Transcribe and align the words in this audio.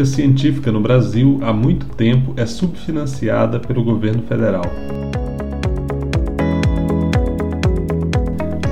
Prática 0.00 0.04
científica 0.04 0.72
no 0.72 0.80
Brasil 0.80 1.38
há 1.42 1.52
muito 1.52 1.86
tempo 1.86 2.32
é 2.36 2.46
subfinanciada 2.46 3.58
pelo 3.58 3.82
governo 3.84 4.22
federal. 4.22 4.64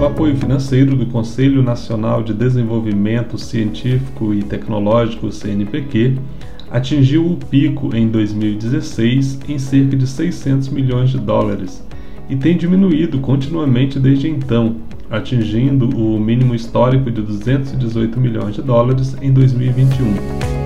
O 0.00 0.04
apoio 0.04 0.36
financeiro 0.36 0.96
do 0.96 1.06
Conselho 1.06 1.62
Nacional 1.62 2.22
de 2.22 2.32
Desenvolvimento 2.32 3.36
Científico 3.36 4.32
e 4.32 4.42
Tecnológico, 4.42 5.30
CNPq, 5.30 6.16
atingiu 6.70 7.26
o 7.26 7.36
pico 7.36 7.94
em 7.94 8.08
2016 8.08 9.40
em 9.48 9.58
cerca 9.58 9.96
de 9.96 10.06
600 10.06 10.68
milhões 10.68 11.10
de 11.10 11.18
dólares 11.18 11.84
e 12.28 12.36
tem 12.36 12.56
diminuído 12.56 13.18
continuamente 13.18 13.98
desde 13.98 14.28
então, 14.28 14.76
atingindo 15.10 15.88
o 15.96 16.20
mínimo 16.20 16.54
histórico 16.54 17.10
de 17.10 17.22
218 17.22 18.20
milhões 18.20 18.54
de 18.54 18.62
dólares 18.62 19.16
em 19.20 19.32
2021. 19.32 20.57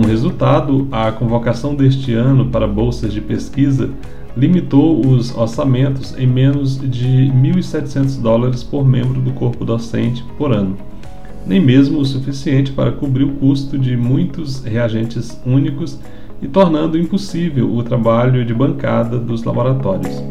Como 0.00 0.08
resultado, 0.08 0.88
a 0.90 1.12
convocação 1.12 1.74
deste 1.74 2.14
ano 2.14 2.46
para 2.46 2.66
bolsas 2.66 3.12
de 3.12 3.20
pesquisa 3.20 3.90
limitou 4.34 5.06
os 5.06 5.36
orçamentos 5.36 6.16
em 6.16 6.26
menos 6.26 6.80
de 6.80 7.30
1.700 7.30 8.18
dólares 8.18 8.62
por 8.64 8.82
membro 8.82 9.20
do 9.20 9.30
corpo 9.32 9.62
docente 9.62 10.24
por 10.38 10.54
ano, 10.54 10.74
nem 11.46 11.60
mesmo 11.60 11.98
o 11.98 12.04
suficiente 12.06 12.72
para 12.72 12.92
cobrir 12.92 13.24
o 13.24 13.32
custo 13.32 13.78
de 13.78 13.94
muitos 13.94 14.64
reagentes 14.64 15.38
únicos 15.44 16.00
e 16.40 16.48
tornando 16.48 16.96
impossível 16.96 17.70
o 17.70 17.82
trabalho 17.82 18.42
de 18.42 18.54
bancada 18.54 19.18
dos 19.18 19.44
laboratórios. 19.44 20.24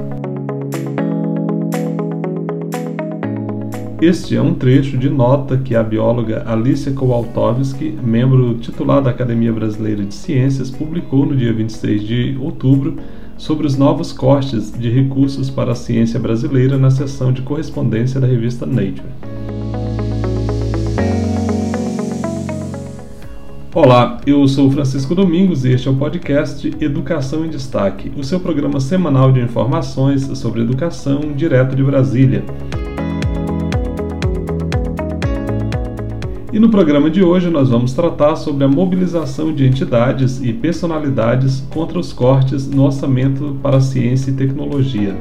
Este 4.01 4.33
é 4.33 4.41
um 4.41 4.53
trecho 4.53 4.97
de 4.97 5.09
nota 5.09 5.57
que 5.57 5.75
a 5.75 5.83
bióloga 5.83 6.45
Alicia 6.47 6.93
Kowaltowski, 6.93 7.93
membro 8.01 8.53
titular 8.53 9.01
da 9.01 9.09
Academia 9.09 9.51
Brasileira 9.51 10.05
de 10.05 10.13
Ciências, 10.13 10.71
publicou 10.71 11.25
no 11.25 11.35
dia 11.35 11.51
26 11.51 12.03
de 12.03 12.37
outubro 12.39 12.95
sobre 13.37 13.67
os 13.67 13.77
novos 13.77 14.13
cortes 14.13 14.71
de 14.71 14.89
recursos 14.89 15.49
para 15.49 15.73
a 15.73 15.75
ciência 15.75 16.17
brasileira 16.17 16.77
na 16.77 16.89
seção 16.89 17.33
de 17.33 17.41
correspondência 17.41 18.21
da 18.21 18.27
revista 18.27 18.65
Nature. 18.65 19.03
Olá, 23.75 24.21
eu 24.25 24.47
sou 24.47 24.71
Francisco 24.71 25.13
Domingos 25.13 25.65
e 25.65 25.73
este 25.73 25.89
é 25.89 25.91
o 25.91 25.95
podcast 25.95 26.71
Educação 26.79 27.45
em 27.45 27.49
Destaque, 27.49 28.13
o 28.15 28.23
seu 28.23 28.39
programa 28.39 28.79
semanal 28.79 29.29
de 29.29 29.41
informações 29.41 30.21
sobre 30.37 30.61
educação 30.61 31.33
direto 31.35 31.75
de 31.75 31.83
Brasília. 31.83 32.45
E 36.59 36.61
no 36.61 36.67
programa 36.67 37.09
de 37.09 37.23
hoje 37.23 37.49
nós 37.49 37.69
vamos 37.69 37.93
tratar 37.93 38.35
sobre 38.35 38.65
a 38.65 38.67
mobilização 38.67 39.53
de 39.53 39.65
entidades 39.65 40.43
e 40.43 40.51
personalidades 40.51 41.65
contra 41.69 41.97
os 41.97 42.11
cortes 42.11 42.67
no 42.67 42.83
orçamento 42.83 43.57
para 43.63 43.79
ciência 43.79 44.29
e 44.29 44.33
tecnologia. 44.33 45.15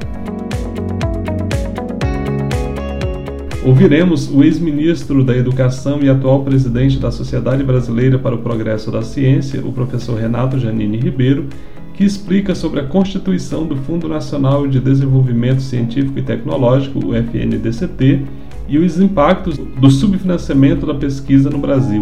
Ouviremos 3.65 4.29
o 4.29 4.43
ex-ministro 4.43 5.23
da 5.23 5.37
Educação 5.37 6.03
e 6.03 6.09
atual 6.09 6.43
presidente 6.43 6.99
da 6.99 7.13
Sociedade 7.13 7.63
Brasileira 7.63 8.19
para 8.19 8.35
o 8.35 8.39
Progresso 8.39 8.91
da 8.91 9.03
Ciência, 9.03 9.65
o 9.65 9.71
professor 9.73 10.19
Renato 10.19 10.59
Janine 10.59 10.97
Ribeiro, 10.97 11.47
que 11.95 12.03
explica 12.03 12.53
sobre 12.53 12.81
a 12.81 12.85
constituição 12.85 13.65
do 13.65 13.77
Fundo 13.77 14.09
Nacional 14.09 14.67
de 14.67 14.81
Desenvolvimento 14.81 15.63
Científico 15.63 16.19
e 16.19 16.23
Tecnológico, 16.23 16.99
o 16.99 17.15
FNDCT, 17.15 18.25
e 18.69 18.79
os 18.79 19.01
impactos 19.01 19.57
do 19.57 19.91
subfinanciamento 19.91 20.87
da 20.87 20.95
pesquisa 20.95 21.49
no 21.49 21.59
Brasil. 21.59 22.01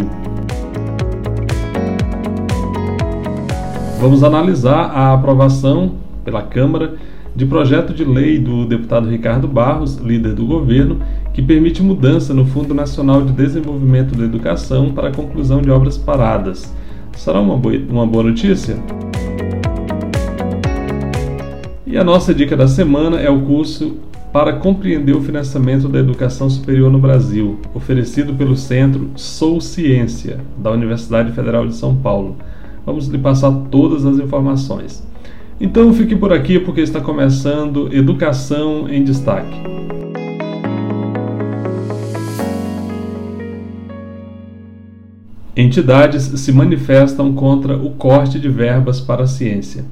Vamos 4.01 4.23
analisar 4.23 4.91
a 4.91 5.15
aprovação 5.15 5.95
pela 6.25 6.43
Câmara 6.43 6.95
de 7.35 7.47
projeto 7.47 7.93
de 7.93 8.05
lei 8.05 8.39
do 8.39 8.67
deputado 8.67 9.09
Ricardo 9.09 9.47
Barros, 9.47 9.97
líder 9.97 10.35
do 10.35 10.47
governo, 10.47 11.01
que 11.33 11.43
permite 11.43 11.83
mudança 11.83 12.33
no 12.33 12.47
Fundo 12.47 12.75
Nacional 12.75 13.23
de 13.23 13.33
Desenvolvimento 13.33 14.17
da 14.17 14.25
Educação 14.25 14.93
para 14.93 15.09
a 15.09 15.13
conclusão 15.13 15.61
de 15.61 15.71
obras 15.71 15.99
paradas. 15.99 16.75
Será 17.17 17.41
uma 17.41 17.57
boa, 17.57 17.77
uma 17.89 18.07
boa 18.07 18.25
notícia? 18.25 18.77
E 21.87 21.97
a 21.97 22.03
nossa 22.05 22.35
dica 22.35 22.57
da 22.57 22.67
semana 22.67 23.21
é 23.21 23.31
o 23.31 23.41
curso 23.43 23.97
para 24.37 24.53
compreender 24.53 25.17
o 25.17 25.23
financiamento 25.23 25.89
da 25.89 25.99
educação 25.99 26.51
superior 26.51 26.93
no 26.93 26.99
Brasil, 26.99 27.59
oferecido 27.73 28.35
pelo 28.35 28.55
Centro 28.55 29.09
Sou 29.17 29.63
Ciência, 29.63 30.41
da 30.59 30.71
Universidade 30.71 31.33
Federal 31.33 31.67
de 31.67 31.75
São 31.75 31.97
Paulo. 31.97 32.37
Vamos 32.85 33.09
lhe 33.09 33.17
passar 33.17 33.51
todas 33.71 34.05
as 34.05 34.19
informações. 34.19 35.03
Então 35.59 35.91
fique 35.95 36.15
por 36.15 36.35
aqui 36.35 36.61
porque 36.61 36.83
está 36.83 37.01
começando 37.01 37.89
Educação 37.91 38.87
em 38.91 39.03
Destaque. 39.03 39.57
Entidades 45.57 46.25
se 46.25 46.53
manifestam 46.53 47.33
contra 47.33 47.75
o 47.75 47.93
corte 47.93 48.39
de 48.39 48.51
verbas 48.51 49.01
para 49.01 49.23
a 49.23 49.27
ciência. 49.27 49.87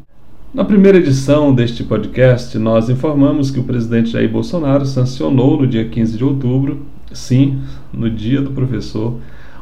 Na 0.54 0.64
primeira 0.64 0.98
edição 0.98 1.52
deste 1.52 1.82
podcast, 1.82 2.56
nós 2.58 2.88
informamos 2.88 3.50
que 3.50 3.58
o 3.58 3.64
presidente 3.64 4.10
Jair 4.10 4.30
Bolsonaro 4.30 4.86
sancionou 4.86 5.60
no 5.60 5.66
dia 5.66 5.84
15 5.84 6.16
de 6.16 6.22
outubro, 6.22 6.82
sim, 7.12 7.58
no 7.92 8.08
dia 8.08 8.40
do 8.40 8.52
professor, 8.52 9.18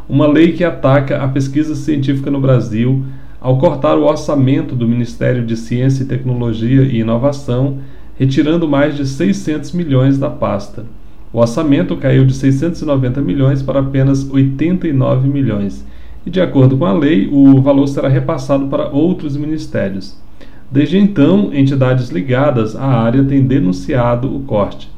uma 0.06 0.26
lei 0.26 0.52
que 0.52 0.62
ataca 0.62 1.16
a 1.16 1.28
pesquisa 1.28 1.74
científica 1.74 2.30
no 2.30 2.42
Brasil 2.42 3.02
ao 3.40 3.56
cortar 3.56 3.96
o 3.96 4.04
orçamento 4.04 4.74
do 4.74 4.86
Ministério 4.86 5.46
de 5.46 5.56
Ciência 5.56 6.02
e 6.02 6.06
Tecnologia 6.06 6.82
e 6.82 7.00
Inovação, 7.00 7.78
retirando 8.18 8.68
mais 8.68 8.94
de 8.94 9.06
600 9.06 9.72
milhões 9.72 10.18
da 10.18 10.28
pasta. 10.28 10.84
O 11.32 11.38
orçamento 11.38 11.96
caiu 11.96 12.26
de 12.26 12.34
690 12.34 13.18
milhões 13.22 13.62
para 13.62 13.80
apenas 13.80 14.30
89 14.30 15.26
milhões. 15.26 15.86
E, 16.26 16.28
de 16.28 16.42
acordo 16.42 16.76
com 16.76 16.84
a 16.84 16.92
lei, 16.92 17.30
o 17.32 17.62
valor 17.62 17.86
será 17.86 18.10
repassado 18.10 18.66
para 18.66 18.90
outros 18.90 19.38
ministérios. 19.38 20.20
Desde 20.72 20.96
então, 20.96 21.50
entidades 21.52 22.08
ligadas 22.08 22.74
à 22.74 22.86
área 22.86 23.22
têm 23.22 23.42
denunciado 23.42 24.34
o 24.34 24.40
corte. 24.40 24.88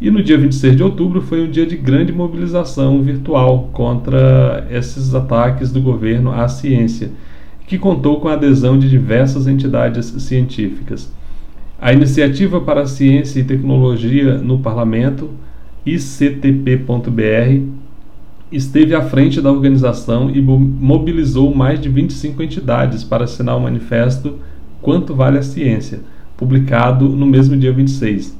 E 0.00 0.12
no 0.12 0.22
dia 0.22 0.38
26 0.38 0.76
de 0.76 0.82
outubro 0.84 1.20
foi 1.20 1.42
um 1.42 1.50
dia 1.50 1.66
de 1.66 1.76
grande 1.76 2.12
mobilização 2.12 3.02
virtual 3.02 3.68
contra 3.72 4.64
esses 4.70 5.12
ataques 5.12 5.72
do 5.72 5.80
governo 5.80 6.30
à 6.30 6.46
ciência, 6.46 7.10
que 7.66 7.76
contou 7.76 8.20
com 8.20 8.28
a 8.28 8.34
adesão 8.34 8.78
de 8.78 8.88
diversas 8.88 9.48
entidades 9.48 10.06
científicas. 10.18 11.12
A 11.80 11.92
Iniciativa 11.92 12.60
para 12.60 12.82
a 12.82 12.86
Ciência 12.86 13.40
e 13.40 13.44
Tecnologia 13.44 14.38
no 14.38 14.60
Parlamento, 14.60 15.30
ICTP.br, 15.84 17.64
esteve 18.52 18.94
à 18.94 19.02
frente 19.02 19.40
da 19.40 19.50
organização 19.50 20.30
e 20.30 20.40
mobilizou 20.40 21.52
mais 21.52 21.80
de 21.80 21.88
25 21.88 22.40
entidades 22.40 23.02
para 23.02 23.24
assinar 23.24 23.56
o 23.56 23.60
manifesto 23.60 24.36
Quanto 24.80 25.14
Vale 25.14 25.38
a 25.38 25.42
Ciência, 25.42 26.00
publicado 26.36 27.08
no 27.08 27.26
mesmo 27.26 27.56
dia 27.56 27.72
26. 27.72 28.38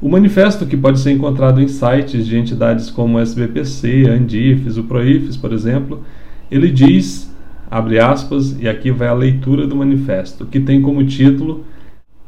O 0.00 0.08
manifesto, 0.08 0.64
que 0.64 0.76
pode 0.76 0.98
ser 1.00 1.10
encontrado 1.10 1.60
em 1.60 1.68
sites 1.68 2.26
de 2.26 2.38
entidades 2.38 2.90
como 2.90 3.18
o 3.18 3.20
SBPC, 3.20 4.08
Andifes, 4.08 4.76
o 4.76 4.84
Proifes, 4.84 5.36
por 5.36 5.52
exemplo, 5.52 6.02
ele 6.50 6.70
diz, 6.70 7.34
abre 7.70 7.98
aspas, 7.98 8.56
e 8.60 8.68
aqui 8.68 8.90
vai 8.90 9.08
a 9.08 9.14
leitura 9.14 9.66
do 9.66 9.76
manifesto, 9.76 10.46
que 10.46 10.60
tem 10.60 10.80
como 10.80 11.04
título 11.04 11.64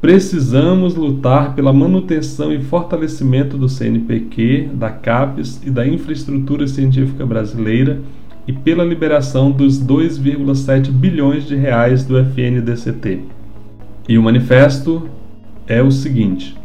Precisamos 0.03 0.95
lutar 0.95 1.55
pela 1.55 1.71
manutenção 1.71 2.51
e 2.51 2.61
fortalecimento 2.61 3.57
do 3.57 3.69
CNPq, 3.69 4.71
da 4.73 4.89
CAPES 4.89 5.61
e 5.65 5.71
da 5.71 5.87
infraestrutura 5.87 6.67
científica 6.67 7.25
brasileira 7.25 8.01
e 8.45 8.51
pela 8.51 8.83
liberação 8.83 9.49
dos 9.49 9.81
2,7 9.81 10.91
bilhões 10.91 11.47
de 11.47 11.55
reais 11.55 12.03
do 12.03 12.17
FNDCT. 12.19 13.21
E 14.07 14.17
o 14.17 14.23
manifesto 14.23 15.09
é 15.65 15.81
o 15.81 15.89
seguinte: 15.89 16.57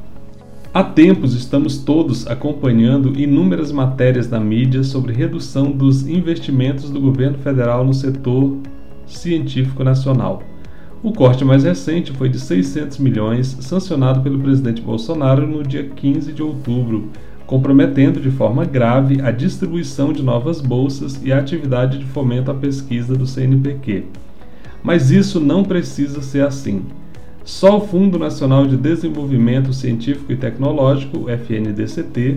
Há 0.75 0.83
tempos 0.83 1.35
estamos 1.35 1.79
todos 1.79 2.27
acompanhando 2.27 3.19
inúmeras 3.19 3.71
matérias 3.71 4.29
na 4.29 4.41
mídia 4.41 4.83
sobre 4.83 5.13
redução 5.13 5.71
dos 5.71 6.07
investimentos 6.09 6.91
do 6.91 7.01
governo 7.01 7.39
federal 7.39 7.85
no 7.85 7.95
setor 7.95 8.59
científico 9.07 9.85
nacional. 9.85 10.43
O 11.01 11.13
corte 11.13 11.45
mais 11.45 11.63
recente 11.63 12.11
foi 12.11 12.29
de 12.29 12.41
600 12.41 12.99
milhões, 12.99 13.57
sancionado 13.61 14.21
pelo 14.21 14.41
presidente 14.41 14.83
Bolsonaro 14.83 15.47
no 15.47 15.63
dia 15.63 15.85
15 15.85 16.33
de 16.33 16.43
outubro, 16.43 17.09
comprometendo 17.47 18.21
de 18.21 18.33
forma 18.33 18.65
grave 18.65 19.23
a 19.23 19.31
distribuição 19.31 20.13
de 20.13 20.25
novas 20.25 20.61
bolsas 20.61 21.21
e 21.23 21.33
a 21.33 21.39
atividade 21.39 21.99
de 21.99 22.05
fomento 22.07 22.51
à 22.51 22.55
pesquisa 22.55 23.15
do 23.15 23.29
CNPq. 23.29 24.07
Mas 24.83 25.13
isso 25.13 25.39
não 25.39 25.63
precisa 25.63 26.21
ser 26.21 26.45
assim. 26.45 26.83
Só 27.49 27.79
o 27.79 27.81
Fundo 27.81 28.19
Nacional 28.19 28.67
de 28.67 28.77
Desenvolvimento 28.77 29.73
Científico 29.73 30.31
e 30.31 30.37
Tecnológico, 30.37 31.31
FNDCT, 31.31 32.37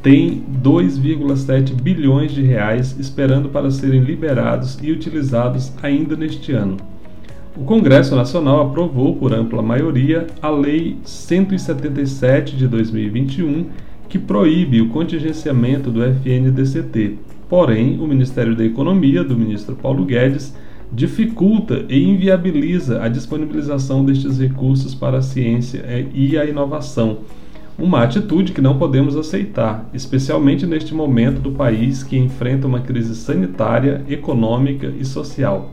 tem 0.00 0.44
2,7 0.62 1.74
bilhões 1.74 2.30
de 2.30 2.42
reais 2.42 2.96
esperando 2.96 3.48
para 3.48 3.72
serem 3.72 4.02
liberados 4.02 4.78
e 4.80 4.92
utilizados 4.92 5.72
ainda 5.82 6.14
neste 6.14 6.52
ano. 6.52 6.76
O 7.56 7.64
Congresso 7.64 8.14
Nacional 8.14 8.68
aprovou 8.68 9.16
por 9.16 9.34
ampla 9.34 9.60
maioria 9.60 10.28
a 10.40 10.48
Lei 10.48 10.96
177 11.02 12.56
de 12.56 12.68
2021, 12.68 13.66
que 14.08 14.16
proíbe 14.16 14.80
o 14.80 14.90
contingenciamento 14.90 15.90
do 15.90 16.04
FNDCT. 16.04 17.18
Porém, 17.48 17.98
o 17.98 18.06
Ministério 18.06 18.54
da 18.54 18.64
Economia, 18.64 19.24
do 19.24 19.36
ministro 19.36 19.74
Paulo 19.74 20.04
Guedes, 20.04 20.54
dificulta 20.92 21.86
e 21.88 22.02
inviabiliza 22.04 23.02
a 23.02 23.08
disponibilização 23.08 24.04
destes 24.04 24.38
recursos 24.38 24.94
para 24.94 25.18
a 25.18 25.22
ciência 25.22 25.82
e 26.12 26.36
a 26.36 26.44
inovação. 26.44 27.18
Uma 27.78 28.02
atitude 28.02 28.52
que 28.52 28.60
não 28.60 28.76
podemos 28.76 29.16
aceitar, 29.16 29.88
especialmente 29.94 30.66
neste 30.66 30.94
momento 30.94 31.40
do 31.40 31.52
país 31.52 32.02
que 32.02 32.18
enfrenta 32.18 32.66
uma 32.66 32.80
crise 32.80 33.14
sanitária, 33.14 34.04
econômica 34.08 34.92
e 35.00 35.04
social. 35.04 35.70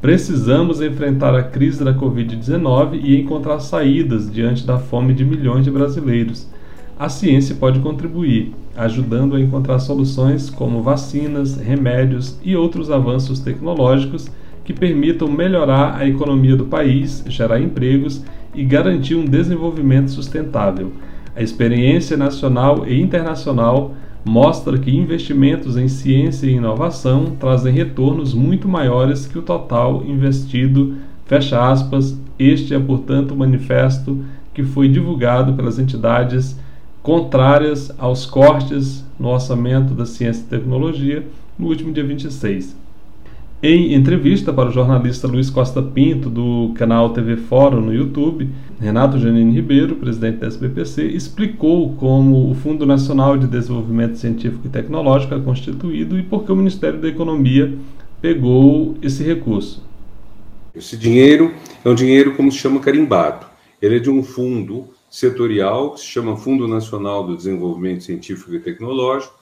Precisamos 0.00 0.80
enfrentar 0.80 1.34
a 1.34 1.42
crise 1.42 1.84
da 1.84 1.92
Covid-19 1.92 2.98
e 3.04 3.20
encontrar 3.20 3.60
saídas 3.60 4.32
diante 4.32 4.66
da 4.66 4.78
fome 4.78 5.12
de 5.12 5.26
milhões 5.26 5.62
de 5.62 5.70
brasileiros. 5.70 6.48
A 7.00 7.08
ciência 7.08 7.54
pode 7.54 7.80
contribuir, 7.80 8.52
ajudando 8.76 9.34
a 9.34 9.40
encontrar 9.40 9.78
soluções 9.78 10.50
como 10.50 10.82
vacinas, 10.82 11.56
remédios 11.56 12.38
e 12.44 12.54
outros 12.54 12.90
avanços 12.90 13.40
tecnológicos 13.40 14.28
que 14.62 14.74
permitam 14.74 15.26
melhorar 15.26 15.96
a 15.96 16.06
economia 16.06 16.54
do 16.54 16.66
país, 16.66 17.24
gerar 17.26 17.58
empregos 17.58 18.22
e 18.54 18.62
garantir 18.62 19.14
um 19.14 19.24
desenvolvimento 19.24 20.10
sustentável. 20.10 20.92
A 21.34 21.40
experiência 21.40 22.18
nacional 22.18 22.86
e 22.86 23.00
internacional 23.00 23.94
mostra 24.22 24.76
que 24.76 24.94
investimentos 24.94 25.78
em 25.78 25.88
ciência 25.88 26.48
e 26.48 26.56
inovação 26.56 27.34
trazem 27.40 27.72
retornos 27.72 28.34
muito 28.34 28.68
maiores 28.68 29.26
que 29.26 29.38
o 29.38 29.42
total 29.42 30.04
investido. 30.04 30.96
Fecha 31.24 31.66
aspas. 31.66 32.14
Este 32.38 32.74
é, 32.74 32.78
portanto, 32.78 33.30
o 33.30 33.38
manifesto 33.38 34.22
que 34.52 34.62
foi 34.62 34.86
divulgado 34.86 35.54
pelas 35.54 35.78
entidades 35.78 36.60
contrárias 37.02 37.92
aos 37.98 38.26
cortes 38.26 39.04
no 39.18 39.28
orçamento 39.28 39.94
da 39.94 40.06
ciência 40.06 40.42
e 40.42 40.58
tecnologia 40.58 41.24
no 41.58 41.68
último 41.68 41.92
dia 41.92 42.04
26. 42.04 42.76
Em 43.62 43.92
entrevista 43.92 44.54
para 44.54 44.70
o 44.70 44.72
jornalista 44.72 45.28
Luiz 45.28 45.50
Costa 45.50 45.82
Pinto, 45.82 46.30
do 46.30 46.72
canal 46.74 47.10
TV 47.10 47.36
Fórum 47.36 47.82
no 47.82 47.92
YouTube, 47.92 48.48
Renato 48.80 49.18
Janine 49.18 49.52
Ribeiro, 49.52 49.96
presidente 49.96 50.38
da 50.38 50.46
SBPC, 50.46 51.04
explicou 51.08 51.92
como 51.96 52.50
o 52.50 52.54
Fundo 52.54 52.86
Nacional 52.86 53.36
de 53.36 53.46
Desenvolvimento 53.46 54.16
Científico 54.16 54.66
e 54.66 54.70
Tecnológico 54.70 55.34
é 55.34 55.40
constituído 55.40 56.18
e 56.18 56.22
por 56.22 56.44
que 56.44 56.52
o 56.52 56.56
Ministério 56.56 56.98
da 56.98 57.08
Economia 57.08 57.76
pegou 58.22 58.96
esse 59.02 59.22
recurso. 59.22 59.84
Esse 60.74 60.96
dinheiro 60.96 61.52
é 61.84 61.90
um 61.90 61.94
dinheiro, 61.94 62.34
como 62.36 62.50
se 62.50 62.56
chama, 62.56 62.80
carimbado. 62.80 63.44
Ele 63.82 63.96
é 63.96 63.98
de 63.98 64.08
um 64.08 64.22
fundo 64.22 64.88
setorial 65.10 65.94
que 65.94 66.00
se 66.00 66.06
chama 66.06 66.36
Fundo 66.36 66.68
Nacional 66.68 67.26
do 67.26 67.36
Desenvolvimento 67.36 68.04
Científico 68.04 68.54
e 68.54 68.60
Tecnológico. 68.60 69.34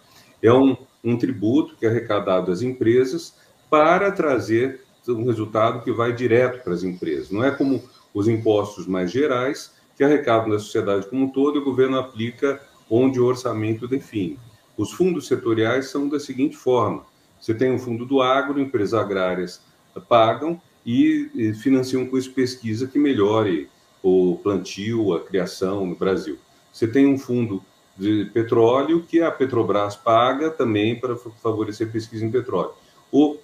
É 0.43 0.53
um, 0.53 0.77
um 1.05 1.19
tributo 1.19 1.77
que 1.77 1.85
é 1.85 1.91
arrecadado 1.91 2.51
às 2.51 2.63
empresas 2.63 3.35
para 3.69 4.11
trazer 4.11 4.81
um 5.07 5.25
resultado 5.25 5.83
que 5.83 5.93
vai 5.93 6.13
direto 6.13 6.65
para 6.65 6.73
as 6.73 6.83
empresas. 6.83 7.31
Não 7.31 7.45
é 7.45 7.51
como 7.51 7.83
os 8.15 8.27
impostos 8.27 8.87
mais 8.87 9.11
gerais, 9.11 9.73
que 9.97 10.05
arrecadam 10.05 10.51
da 10.51 10.59
sociedade 10.59 11.07
como 11.09 11.25
um 11.25 11.29
todo 11.29 11.57
e 11.57 11.59
o 11.59 11.65
governo 11.65 11.99
aplica 11.99 12.61
onde 12.89 13.21
o 13.21 13.27
orçamento 13.27 13.87
define. 13.87 14.39
Os 14.77 14.93
fundos 14.93 15.27
setoriais 15.27 15.91
são 15.91 16.09
da 16.09 16.21
seguinte 16.21 16.57
forma: 16.57 17.05
você 17.41 17.53
tem 17.53 17.73
um 17.73 17.79
fundo 17.79 18.07
do 18.07 18.23
agro, 18.23 18.61
empresas 18.61 18.95
agrárias 18.95 19.61
pagam 20.09 20.61
e 20.87 21.53
financiam 21.61 22.07
com 22.07 22.17
isso 22.17 22.33
pesquisa 22.33 22.87
que 22.87 22.99
melhore 22.99 23.69
o 24.03 24.39
plantio, 24.43 25.15
a 25.15 25.21
criação 25.21 25.87
no 25.87 25.95
Brasil. 25.95 26.39
Você 26.73 26.87
tem 26.87 27.07
um 27.07 27.19
fundo 27.19 27.63
de 27.97 28.27
petróleo 28.33 29.03
que 29.03 29.21
a 29.21 29.31
Petrobras 29.31 29.97
paga 29.97 30.51
também 30.51 30.99
para 30.99 31.17
favorecer 31.17 31.91
pesquisa 31.91 32.25
em 32.25 32.31
petróleo. 32.31 32.73
O, 33.11 33.37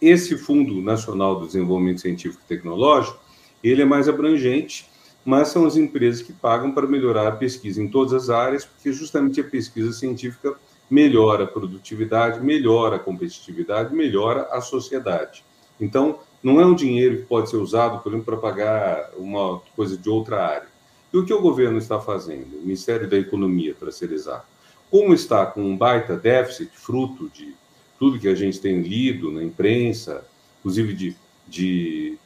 esse 0.00 0.36
Fundo 0.36 0.80
Nacional 0.80 1.40
do 1.40 1.46
Desenvolvimento 1.46 2.00
Científico 2.00 2.42
e 2.44 2.48
Tecnológico, 2.48 3.18
ele 3.64 3.82
é 3.82 3.84
mais 3.84 4.08
abrangente, 4.08 4.88
mas 5.24 5.48
são 5.48 5.66
as 5.66 5.76
empresas 5.76 6.22
que 6.22 6.32
pagam 6.32 6.70
para 6.70 6.86
melhorar 6.86 7.26
a 7.26 7.32
pesquisa 7.32 7.82
em 7.82 7.88
todas 7.88 8.12
as 8.12 8.30
áreas, 8.30 8.64
porque 8.64 8.92
justamente 8.92 9.40
a 9.40 9.44
pesquisa 9.44 9.92
científica 9.92 10.54
melhora 10.88 11.44
a 11.44 11.48
produtividade, 11.48 12.40
melhora 12.40 12.96
a 12.96 13.00
competitividade, 13.00 13.92
melhora 13.92 14.42
a 14.52 14.60
sociedade. 14.60 15.44
Então, 15.80 16.20
não 16.42 16.60
é 16.60 16.66
um 16.66 16.74
dinheiro 16.74 17.18
que 17.18 17.22
pode 17.24 17.50
ser 17.50 17.56
usado, 17.56 18.02
por 18.02 18.10
exemplo, 18.10 18.26
para 18.26 18.36
pagar 18.36 19.10
uma 19.16 19.60
coisa 19.74 19.96
de 19.96 20.08
outra 20.08 20.44
área. 20.46 20.68
E 21.12 21.16
o 21.16 21.24
que 21.24 21.32
o 21.32 21.40
governo 21.40 21.78
está 21.78 22.00
fazendo? 22.00 22.56
O 22.58 22.60
Ministério 22.60 23.08
da 23.08 23.16
Economia, 23.16 23.74
para 23.78 23.90
ser 23.90 24.12
exato. 24.12 24.46
Como 24.90 25.14
está 25.14 25.46
com 25.46 25.62
um 25.62 25.76
baita 25.76 26.16
déficit, 26.16 26.70
fruto 26.74 27.30
de 27.34 27.54
tudo 27.98 28.18
que 28.18 28.28
a 28.28 28.34
gente 28.34 28.60
tem 28.60 28.80
lido 28.80 29.32
na 29.32 29.42
imprensa, 29.42 30.24
inclusive 30.60 30.92
de, 30.92 31.16
de, 31.48 32.18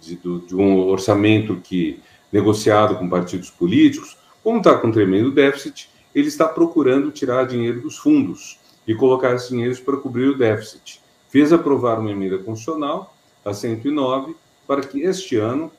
de, 0.00 0.16
de, 0.16 0.56
um 0.56 0.88
orçamento 0.88 1.56
que 1.56 2.00
negociado 2.32 2.96
com 2.96 3.08
partidos 3.08 3.50
políticos, 3.50 4.16
como 4.42 4.58
está 4.58 4.76
com 4.76 4.88
um 4.88 4.92
tremendo 4.92 5.30
déficit, 5.30 5.90
ele 6.14 6.28
está 6.28 6.48
procurando 6.48 7.10
tirar 7.10 7.46
dinheiro 7.46 7.82
dos 7.82 7.98
fundos 7.98 8.58
e 8.86 8.94
colocar 8.94 9.34
esses 9.34 9.50
dinheiros 9.50 9.78
para 9.78 9.96
cobrir 9.96 10.28
o 10.28 10.38
déficit. 10.38 11.00
Fez 11.28 11.52
aprovar 11.52 11.98
uma 11.98 12.10
emenda 12.10 12.38
constitucional 12.38 13.14
a 13.48 13.54
109, 13.54 14.36
para 14.66 14.82
que 14.82 15.02
este 15.02 15.36
ano 15.36 15.70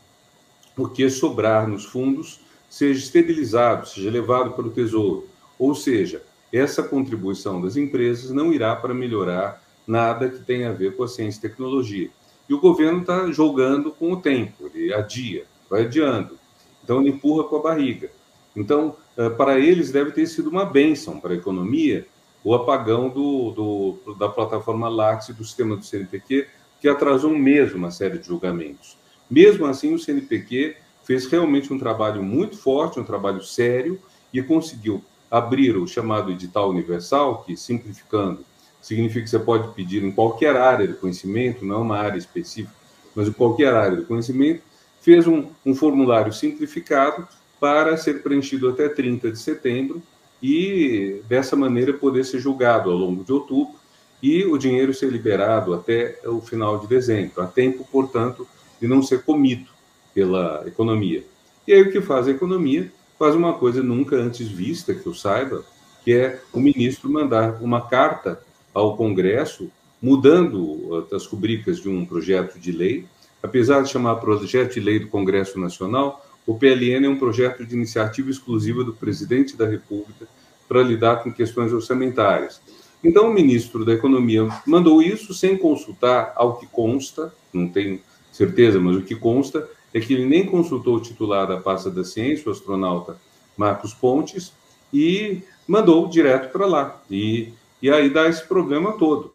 o 0.78 0.88
que 0.88 1.10
sobrar 1.10 1.68
nos 1.68 1.86
fundos 1.86 2.40
seja 2.70 3.00
estabilizado, 3.00 3.88
seja 3.88 4.10
levado 4.10 4.52
para 4.52 4.66
o 4.66 4.70
Tesouro. 4.70 5.28
Ou 5.58 5.76
seja, 5.76 6.24
essa 6.54 6.82
contribuição 6.82 7.62
das 7.62 7.76
empresas 7.76 8.32
não 8.32 8.54
irá 8.54 8.76
para 8.76 8.94
melhorar 8.94 9.62
nada 9.86 10.30
que 10.30 10.40
tenha 10.40 10.70
a 10.70 10.74
ver 10.74 10.96
com 10.96 11.04
a 11.04 11.08
ciência 11.08 11.40
e 11.40 11.42
tecnologia. 11.50 12.10
E 12.48 12.54
o 12.54 12.60
governo 12.60 13.02
está 13.02 13.32
jogando 13.32 13.92
com 13.92 14.14
o 14.14 14.22
tempo, 14.22 14.70
ele 14.74 14.94
adia, 14.94 15.46
vai 15.70 15.84
adiando. 15.84 16.40
Então, 16.84 17.02
ele 17.02 17.10
empurra 17.10 17.44
com 17.44 17.58
a 17.58 17.62
barriga. 17.62 18.10
Então, 18.56 18.96
eh, 19.18 19.30
para 19.30 19.60
eles, 19.60 19.92
deve 19.92 20.12
ter 20.12 20.26
sido 20.26 20.50
uma 20.50 20.66
bênção 20.66 21.20
para 21.20 21.34
a 21.34 21.38
economia 21.38 22.08
o 22.44 22.54
apagão 22.56 23.10
do, 23.10 23.52
do 23.52 24.16
da 24.16 24.30
plataforma 24.30 24.88
Lattes 24.88 25.36
do 25.36 25.44
sistema 25.44 25.76
do 25.76 25.84
CNPq, 25.84 26.48
que 26.80 26.88
atrasou 26.88 27.32
mesmo 27.32 27.78
uma 27.78 27.92
série 27.92 28.18
de 28.18 28.28
julgamentos. 28.28 28.98
Mesmo 29.30 29.66
assim, 29.66 29.94
o 29.94 30.00
CNPq 30.00 30.76
fez 31.04 31.26
realmente 31.26 31.74
um 31.74 31.80
trabalho 31.80 32.24
muito 32.24 32.58
forte, 32.58 33.00
um 33.00 33.04
trabalho 33.04 33.44
sério, 33.44 34.00
e 34.34 34.42
conseguiu 34.42 35.04
abrir 35.30 35.76
o 35.76 35.88
chamado 35.88 36.32
edital 36.32 36.70
universal, 36.70 37.44
que, 37.44 37.56
simplificando, 37.56 38.46
significa 38.82 39.24
que 39.24 39.30
você 39.30 39.40
pode 39.40 39.74
pedir 39.74 40.04
em 40.04 40.12
qualquer 40.12 40.56
área 40.56 40.88
do 40.88 40.96
conhecimento, 40.96 41.66
não 41.66 41.76
é 41.76 41.80
uma 41.80 41.98
área 41.98 42.18
específica, 42.18 42.74
mas 43.16 43.28
em 43.28 43.32
qualquer 43.32 43.74
área 43.74 43.98
do 43.98 44.06
conhecimento, 44.06 44.62
fez 45.02 45.28
um, 45.28 45.48
um 45.66 45.76
formulário 45.76 46.32
simplificado 46.32 47.28
para 47.60 47.98
ser 47.98 48.24
preenchido 48.24 48.70
até 48.70 48.88
30 48.88 49.32
de 49.32 49.40
setembro 49.40 50.02
e, 50.42 51.22
dessa 51.28 51.56
maneira, 51.56 51.94
poder 51.94 52.24
ser 52.24 52.40
julgado 52.40 52.90
ao 52.90 52.96
longo 52.96 53.24
de 53.24 53.34
outubro 53.34 53.79
e 54.22 54.44
o 54.46 54.58
dinheiro 54.58 54.94
ser 54.94 55.12
liberado 55.12 55.74
até 55.74 56.20
o 56.26 56.42
final 56.42 56.80
de 56.80 56.88
dezembro, 56.88 57.42
a 57.42 57.48
tempo, 57.48 57.88
portanto, 57.92 58.48
de 58.82 58.88
não 58.88 59.02
ser 59.02 59.24
comido 59.24 59.70
pela 60.14 60.64
economia. 60.66 61.24
E 61.68 61.74
aí 61.74 61.82
o 61.82 61.92
que 61.92 62.02
faz 62.02 62.28
a 62.28 62.32
economia? 62.32 62.92
Faz 63.18 63.36
uma 63.36 63.54
coisa 63.54 63.84
nunca 63.84 64.16
antes 64.16 64.48
vista, 64.48 64.94
que 64.94 65.06
eu 65.06 65.14
saiba, 65.14 65.64
que 66.04 66.14
é 66.14 66.42
o 66.54 66.60
ministro 66.60 67.10
mandar 67.10 67.62
uma 67.62 67.82
carta 67.82 68.42
ao 68.74 68.96
Congresso 68.96 69.70
mudando 70.02 71.06
as 71.14 71.26
rubricas 71.26 71.80
de 71.80 71.90
um 71.90 72.06
projeto 72.06 72.58
de 72.58 72.72
lei. 72.72 73.06
Apesar 73.44 73.82
de 73.82 73.90
chamar 73.90 74.16
projeto 74.16 74.74
de 74.74 74.80
lei 74.80 75.00
do 75.00 75.08
Congresso 75.08 75.60
Nacional, 75.60 76.26
o 76.46 76.56
PLN 76.56 77.06
é 77.06 77.10
um 77.10 77.20
projeto 77.20 77.66
de 77.66 77.76
iniciativa 77.76 78.30
exclusiva 78.30 78.84
do 78.84 78.94
presidente 78.94 79.56
da 79.56 79.68
República 79.68 80.28
para 80.68 80.82
lidar 80.82 81.24
com 81.24 81.32
questões 81.32 81.74
orçamentárias. 81.74 82.62
Então, 83.04 83.30
o 83.30 83.34
ministro 83.34 83.86
da 83.86 83.94
Economia 83.94 84.48
mandou 84.66 85.02
isso 85.02 85.34
sem 85.34 85.58
consultar, 85.58 86.34
ao 86.36 86.58
que 86.58 86.68
consta, 86.68 87.34
não 87.54 87.68
tenho 87.68 88.00
certeza, 88.32 88.80
mas 88.80 88.96
o 88.96 89.02
que 89.02 89.16
consta 89.16 89.68
é 89.94 90.00
que 90.00 90.14
ele 90.14 90.26
nem 90.26 90.46
consultou 90.46 90.96
o 90.96 91.02
titular 91.02 91.48
da 91.48 91.58
pasta 91.58 91.90
da 91.90 92.04
ciência, 92.04 92.50
o 92.50 92.52
astronauta 92.52 93.18
Marcos 93.58 93.94
Pontes, 93.94 94.54
e 94.94 95.42
mandou 95.68 96.08
direto 96.08 96.52
para 96.52 96.66
lá. 96.66 97.02
E, 97.10 97.50
e 97.82 97.90
aí 97.90 98.10
dá 98.10 98.28
esse 98.28 98.46
problema 98.48 98.94
todo. 98.94 99.34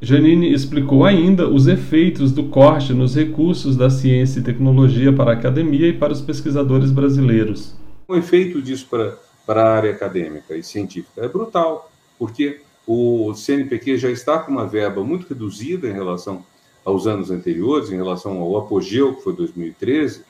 Janine 0.00 0.52
explicou 0.52 1.04
ainda 1.04 1.48
os 1.48 1.66
efeitos 1.66 2.30
do 2.30 2.44
corte 2.44 2.92
nos 2.92 3.16
recursos 3.16 3.76
da 3.76 3.90
ciência 3.90 4.38
e 4.38 4.44
tecnologia 4.44 5.12
para 5.12 5.32
a 5.32 5.34
academia 5.34 5.88
e 5.88 5.92
para 5.92 6.12
os 6.12 6.20
pesquisadores 6.20 6.92
brasileiros. 6.92 7.76
O 8.06 8.14
efeito 8.14 8.62
disso 8.62 8.86
para, 8.88 9.18
para 9.44 9.64
a 9.64 9.76
área 9.76 9.90
acadêmica 9.90 10.56
e 10.56 10.62
científica 10.62 11.24
é 11.24 11.28
brutal, 11.28 11.90
porque 12.16 12.60
o 12.90 13.34
CNPq 13.34 13.98
já 13.98 14.10
está 14.10 14.38
com 14.38 14.50
uma 14.50 14.66
verba 14.66 15.04
muito 15.04 15.28
reduzida 15.28 15.86
em 15.86 15.92
relação 15.92 16.42
aos 16.82 17.06
anos 17.06 17.30
anteriores, 17.30 17.90
em 17.90 17.96
relação 17.96 18.40
ao 18.40 18.56
apogeu, 18.56 19.14
que 19.14 19.22
foi 19.22 19.36
2013, 19.36 20.22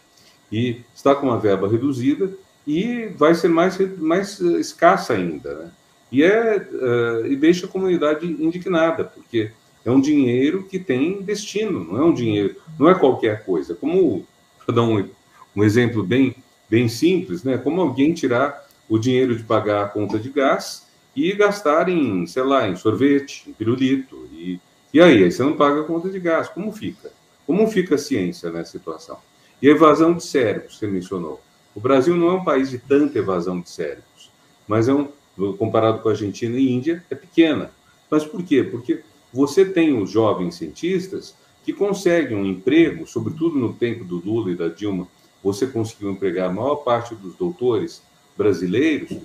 e 0.50 0.81
está 0.93 1.15
com 1.15 1.29
uma 1.29 1.38
verba 1.38 1.69
reduzida 1.69 2.33
e 2.67 3.12
vai 3.17 3.33
ser 3.37 3.47
mais, 3.47 3.79
mais 3.99 4.41
escassa 4.41 5.12
ainda. 5.12 5.55
Né? 5.55 5.71
E, 6.11 6.25
é, 6.25 6.57
uh, 6.57 7.27
e 7.27 7.37
deixa 7.37 7.67
a 7.67 7.69
comunidade 7.69 8.27
indignada, 8.27 9.05
porque 9.05 9.53
é 9.85 9.91
um 9.93 10.00
dinheiro 10.00 10.65
que 10.65 10.81
tem 10.81 11.23
destino, 11.23 11.85
não 11.85 11.97
é 11.97 12.05
um 12.05 12.12
dinheiro, 12.12 12.57
não 12.77 12.91
é 12.91 12.95
qualquer 12.97 13.45
coisa. 13.45 13.77
Como, 13.77 14.27
para 14.67 14.75
dar 14.75 14.83
um, 14.83 15.09
um 15.55 15.62
exemplo 15.62 16.03
bem, 16.03 16.35
bem 16.69 16.88
simples, 16.88 17.45
né? 17.45 17.57
como 17.57 17.81
alguém 17.81 18.12
tirar 18.12 18.67
o 18.88 18.99
dinheiro 18.99 19.37
de 19.37 19.45
pagar 19.45 19.85
a 19.85 19.88
conta 19.88 20.19
de 20.19 20.29
gás 20.29 20.88
e 21.15 21.33
gastar 21.33 21.88
em, 21.88 22.27
sei 22.27 22.43
lá, 22.43 22.69
em 22.69 22.77
sorvete, 22.77 23.49
em 23.49 23.53
pirulito, 23.53 24.29
e, 24.33 24.61
e 24.93 25.00
aí, 25.00 25.25
aí 25.25 25.33
você 25.33 25.43
não 25.43 25.57
paga 25.57 25.81
a 25.81 25.85
conta 25.85 26.09
de 26.09 26.21
gás, 26.21 26.49
como 26.49 26.73
fica? 26.73 27.11
Como 27.47 27.67
fica 27.67 27.95
a 27.95 27.99
ciência 27.99 28.50
nessa 28.50 28.73
situação? 28.73 29.19
E 29.61 29.69
a 29.69 29.73
evasão 29.73 30.15
de 30.15 30.25
cérebros, 30.25 30.79
você 30.79 30.87
mencionou. 30.87 31.41
O 31.75 31.81
Brasil 31.81 32.17
não 32.17 32.29
é 32.29 32.33
um 32.35 32.45
país 32.45 32.71
de 32.71 32.79
tanta 32.79 33.19
evasão 33.19 33.61
de 33.61 33.71
cérebros, 33.71 34.31
mas 34.67 34.88
é 34.88 34.95
um, 34.95 35.09
comparado 35.57 36.00
com 36.00 36.09
a 36.09 36.12
Argentina 36.12 36.57
e 36.57 36.73
Índia, 36.73 37.05
é 37.11 37.15
pequena. 37.15 37.71
Mas 38.11 38.25
por 38.25 38.43
quê? 38.43 38.62
Porque 38.62 39.03
você 39.33 39.65
tem 39.65 40.00
os 40.00 40.11
jovens 40.11 40.57
cientistas 40.57 41.35
que 41.65 41.73
conseguem 41.73 42.37
um 42.37 42.47
emprego, 42.47 43.07
sobretudo 43.07 43.59
no 43.59 43.75
tempo 43.75 44.05
do 44.05 44.17
Lula 44.17 44.50
e 44.50 44.57
da 44.57 44.69
Dilma, 44.69 45.07
você 45.43 45.67
conseguiu 45.67 46.11
empregar 46.11 46.49
a 46.49 46.53
maior 46.53 46.77
parte 46.77 47.15
dos 47.15 47.35
doutores 47.35 48.03
brasileiros, 48.37 49.17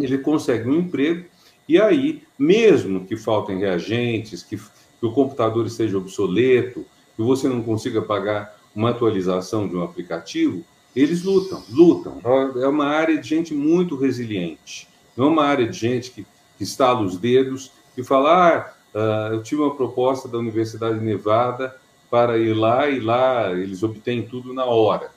ele 0.00 0.18
consegue 0.18 0.68
um 0.68 0.78
emprego 0.78 1.26
e 1.68 1.78
aí, 1.78 2.22
mesmo 2.38 3.04
que 3.04 3.16
faltem 3.16 3.58
reagentes, 3.58 4.42
que, 4.42 4.56
que 4.56 5.06
o 5.06 5.12
computador 5.12 5.66
esteja 5.66 5.98
obsoleto, 5.98 6.86
que 7.14 7.22
você 7.22 7.46
não 7.46 7.62
consiga 7.62 8.00
pagar 8.00 8.56
uma 8.74 8.90
atualização 8.90 9.68
de 9.68 9.76
um 9.76 9.82
aplicativo, 9.82 10.64
eles 10.96 11.22
lutam, 11.22 11.62
lutam. 11.68 12.20
É 12.56 12.66
uma 12.66 12.86
área 12.86 13.18
de 13.18 13.28
gente 13.28 13.52
muito 13.52 13.96
resiliente. 13.96 14.88
Não 15.14 15.26
é 15.26 15.28
uma 15.28 15.44
área 15.44 15.68
de 15.68 15.76
gente 15.76 16.10
que, 16.10 16.26
que 16.56 16.64
estala 16.64 17.02
os 17.02 17.18
dedos 17.18 17.70
e 17.96 18.02
fala: 18.02 18.74
ah, 18.94 19.30
eu 19.32 19.42
tive 19.42 19.60
uma 19.60 19.74
proposta 19.74 20.26
da 20.26 20.38
Universidade 20.38 20.98
de 20.98 21.04
Nevada 21.04 21.76
para 22.10 22.38
ir 22.38 22.54
lá 22.54 22.88
e 22.88 22.98
lá 22.98 23.52
eles 23.52 23.82
obtêm 23.82 24.22
tudo 24.22 24.54
na 24.54 24.64
hora. 24.64 25.10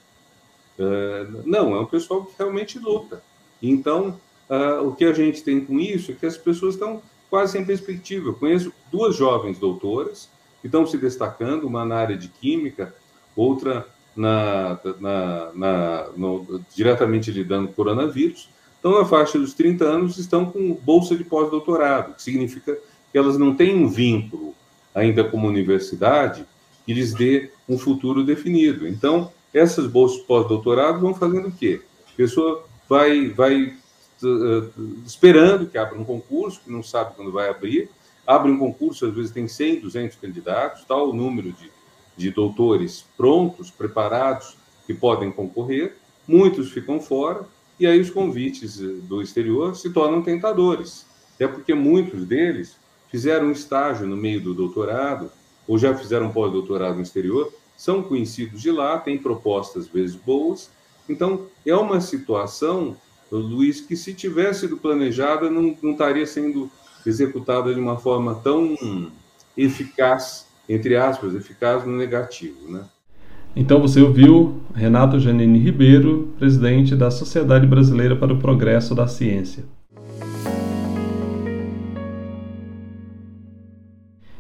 Uh, 0.78 1.44
não, 1.46 1.76
é 1.76 1.80
um 1.80 1.86
pessoal 1.86 2.26
que 2.26 2.34
realmente 2.38 2.80
luta. 2.80 3.24
Então, 3.62 4.20
uh, 4.52 4.86
o 4.86 4.94
que 4.94 5.06
a 5.06 5.14
gente 5.14 5.42
tem 5.42 5.64
com 5.64 5.80
isso 5.80 6.12
é 6.12 6.16
que 6.16 6.26
as 6.26 6.38
pessoas 6.38 6.76
estão 6.76 7.02
quase 7.30 7.54
sem 7.54 7.66
perspectiva. 7.66 8.30
Eu 8.30 8.34
conheço 8.34 8.74
duas 8.92 9.16
jovens 9.16 9.58
doutoras 9.58 10.30
que 10.60 10.68
estão 10.68 10.86
se 10.86 10.98
destacando, 10.98 11.66
uma 11.66 11.86
na 11.86 11.96
área 11.96 12.18
de 12.18 12.28
química, 12.28 12.94
outra 13.36 13.88
na, 14.16 14.78
na, 15.00 15.52
na 15.56 16.10
no, 16.16 16.62
diretamente 16.76 17.32
lidando 17.32 17.70
com 17.70 17.74
coronavírus, 17.74 18.50
estão 18.76 19.00
na 19.00 19.06
faixa 19.06 19.40
dos 19.40 19.54
30 19.54 19.86
anos 19.86 20.18
estão 20.18 20.46
com 20.46 20.74
bolsa 20.74 21.16
de 21.16 21.24
pós-doutorado, 21.24 22.16
que 22.16 22.22
significa 22.22 22.78
que 23.12 23.18
elas 23.18 23.38
não 23.38 23.56
têm 23.56 23.76
um 23.76 23.88
vínculo 23.88 24.54
ainda 24.94 25.24
como 25.24 25.48
universidade 25.48 26.46
que 26.86 26.94
lhes 26.94 27.14
dê 27.14 27.52
um 27.70 27.78
futuro 27.78 28.24
definido. 28.24 28.88
Então, 28.88 29.32
essas 29.54 29.88
bolsas 29.88 30.22
pós-doutorado 30.24 31.00
vão 31.00 31.14
fazendo 31.14 31.48
o 31.48 31.52
quê? 31.52 31.82
A 32.12 32.18
pessoa 32.18 32.66
vai, 32.90 33.30
vai 33.30 33.78
esperando 35.06 35.68
que 35.68 35.78
abra 35.78 35.98
um 35.98 36.04
concurso, 36.04 36.62
que 36.64 36.72
não 36.72 36.84
sabe 36.84 37.16
quando 37.16 37.32
vai 37.32 37.50
abrir, 37.50 37.90
abre 38.26 38.52
um 38.52 38.58
concurso, 38.58 39.06
às 39.06 39.14
vezes 39.14 39.32
tem 39.32 39.48
100, 39.48 39.82
200 39.82 40.18
candidatos, 40.18 40.86
tal 40.86 41.10
o 41.10 41.14
número 41.14 41.52
de 41.52 41.72
de 42.22 42.30
doutores 42.30 43.06
prontos, 43.18 43.72
preparados, 43.72 44.56
que 44.86 44.94
podem 44.94 45.32
concorrer, 45.32 45.96
muitos 46.28 46.72
ficam 46.72 47.00
fora, 47.00 47.48
e 47.80 47.88
aí 47.88 48.00
os 48.00 48.10
convites 48.10 48.80
eh, 48.80 48.86
do 49.04 49.22
exterior 49.22 49.76
se 49.76 49.90
tornam 49.92 50.22
tentadores. 50.22 51.06
Até 51.36 51.48
porque 51.48 51.74
muitos 51.74 52.26
deles 52.26 52.78
fizeram 53.10 53.52
estágio 53.52 54.08
no 54.08 54.16
meio 54.16 54.42
do 54.42 54.54
doutorado, 54.54 55.32
ou 55.68 55.78
já 55.78 55.96
fizeram 55.96 56.32
pós-doutorado 56.32 56.96
no 56.96 57.02
exterior, 57.02 57.52
são 57.76 58.04
conhecidos 58.04 58.62
de 58.62 58.72
lá, 58.72 59.00
têm 59.00 59.18
propostas, 59.18 59.86
às 59.86 59.90
vezes, 59.90 60.16
boas. 60.16 60.70
Então, 61.10 61.48
é 61.66 61.76
uma 61.76 62.00
situação, 62.00 62.96
Luiz, 63.38 63.82
que 63.82 63.96
se 63.96 64.14
tivesse 64.14 64.62
sido 64.62 64.78
planejada, 64.78 65.50
não, 65.50 65.76
não 65.82 65.92
estaria 65.92 66.26
sendo 66.26 66.70
executada 67.06 67.74
de 67.74 67.80
uma 67.80 67.98
forma 67.98 68.36
tão 68.36 68.76
eficaz 69.58 70.52
entre 70.74 70.96
aspas, 70.96 71.36
eficaz 71.36 71.86
no 71.86 71.98
negativo. 71.98 72.72
Né? 72.72 72.82
Então 73.56 73.82
você 73.82 74.02
ouviu 74.02 74.62
Renato 74.74 75.20
Janine 75.20 75.60
Ribeiro, 75.60 76.30
presidente 76.38 76.96
da 76.96 77.12
Sociedade 77.12 77.68
Brasileira 77.68 78.16
para 78.16 78.34
o 78.34 78.40
Progresso 78.40 78.96
da 78.96 79.08
Ciência. 79.08 79.66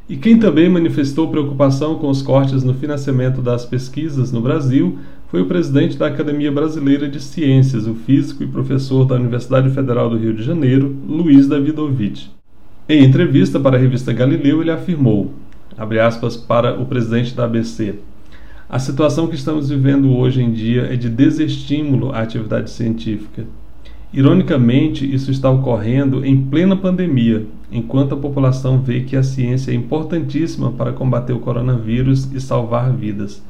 E 0.08 0.18
quem 0.18 0.38
também 0.38 0.70
manifestou 0.70 1.30
preocupação 1.30 1.98
com 1.98 2.10
os 2.10 2.22
cortes 2.22 2.64
no 2.64 2.74
financiamento 2.74 3.42
das 3.42 3.66
pesquisas 3.66 4.32
no 4.32 4.42
Brasil 4.42 5.00
foi 5.32 5.42
o 5.42 5.46
presidente 5.46 5.98
da 5.98 6.08
Academia 6.08 6.52
Brasileira 6.52 7.08
de 7.08 7.22
Ciências, 7.22 7.88
o 7.88 7.96
físico 7.96 8.44
e 8.44 8.48
professor 8.48 9.06
da 9.06 9.16
Universidade 9.16 9.70
Federal 9.70 10.10
do 10.10 10.18
Rio 10.18 10.34
de 10.34 10.44
Janeiro, 10.44 10.94
Luiz 11.08 11.48
Davidovich. 11.48 12.30
Em 12.90 13.06
entrevista 13.06 13.58
para 13.58 13.78
a 13.78 13.80
revista 13.80 14.12
Galileu, 14.12 14.62
ele 14.62 14.72
afirmou: 14.72 15.32
aspas, 16.06 16.36
para 16.36 16.78
o 16.78 16.86
presidente 16.86 17.34
da 17.34 17.46
ABC. 17.46 17.96
A 18.70 18.78
situação 18.78 19.26
que 19.26 19.36
estamos 19.36 19.70
vivendo 19.70 20.14
hoje 20.14 20.42
em 20.42 20.52
dia 20.52 20.94
é 20.94 20.98
de 20.98 21.10
desestímulo 21.10 22.12
à 22.12 22.20
atividade 22.20 22.70
científica. 22.70 23.46
Ironicamente, 24.14 25.10
isso 25.10 25.32
está 25.32 25.50
ocorrendo 25.50 26.26
em 26.26 26.42
plena 26.42 26.76
pandemia, 26.76 27.46
enquanto 27.72 28.16
a 28.16 28.18
população 28.18 28.82
vê 28.82 29.00
que 29.00 29.16
a 29.16 29.24
ciência 29.24 29.72
é 29.72 29.76
importantíssima 29.76 30.74
para 30.74 30.92
combater 30.92 31.32
o 31.32 31.40
coronavírus 31.40 32.30
e 32.34 32.42
salvar 32.42 32.92
vidas. 32.92 33.42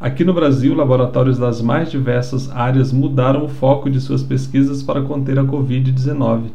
Aqui 0.00 0.22
no 0.22 0.32
Brasil, 0.32 0.76
laboratórios 0.76 1.38
das 1.38 1.60
mais 1.60 1.90
diversas 1.90 2.48
áreas 2.52 2.92
mudaram 2.92 3.44
o 3.44 3.48
foco 3.48 3.90
de 3.90 4.00
suas 4.00 4.22
pesquisas 4.22 4.80
para 4.80 5.02
conter 5.02 5.40
a 5.40 5.44
Covid-19. 5.44 6.50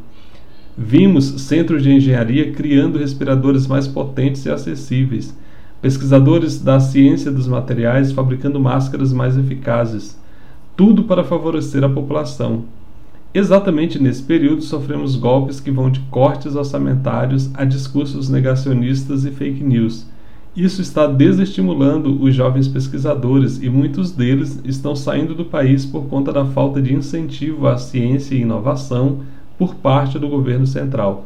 Vimos 0.78 1.26
centros 1.42 1.84
de 1.84 1.92
engenharia 1.92 2.54
criando 2.54 2.98
respiradores 2.98 3.68
mais 3.68 3.86
potentes 3.86 4.46
e 4.46 4.50
acessíveis, 4.50 5.38
pesquisadores 5.82 6.62
da 6.62 6.80
ciência 6.80 7.30
dos 7.30 7.46
materiais 7.46 8.14
fabricando 8.14 8.62
máscaras 8.62 9.12
mais 9.12 9.38
eficazes, 9.38 10.18
tudo 10.74 11.04
para 11.04 11.26
favorecer 11.26 11.84
a 11.84 11.90
população. 11.90 12.64
Exatamente 13.34 14.02
nesse 14.02 14.24
período 14.24 14.62
sofremos 14.62 15.18
golpes 15.18 15.60
que 15.60 15.70
vão 15.70 15.90
de 15.90 16.00
cortes 16.10 16.56
orçamentários 16.56 17.52
a 17.56 17.66
discursos 17.66 18.30
negacionistas 18.30 19.26
e 19.26 19.32
fake 19.32 19.62
news. 19.62 20.13
Isso 20.56 20.84
está 20.84 21.08
desestimulando 21.08 22.22
os 22.22 22.36
jovens 22.36 22.68
pesquisadores 22.68 23.60
e 23.60 23.70
muitos 23.72 24.12
deles 24.12 24.62
estão 24.64 24.96
saindo 24.96 25.34
do 25.34 25.46
país 25.46 25.84
por 25.84 26.06
conta 26.06 26.32
da 26.32 26.46
falta 26.46 26.80
de 26.80 26.94
incentivo 26.94 27.68
à 27.68 27.76
ciência 27.76 28.36
e 28.36 28.42
inovação 28.42 29.22
por 29.58 29.74
parte 29.74 30.20
do 30.20 30.30
governo 30.30 30.68
central. 30.68 31.26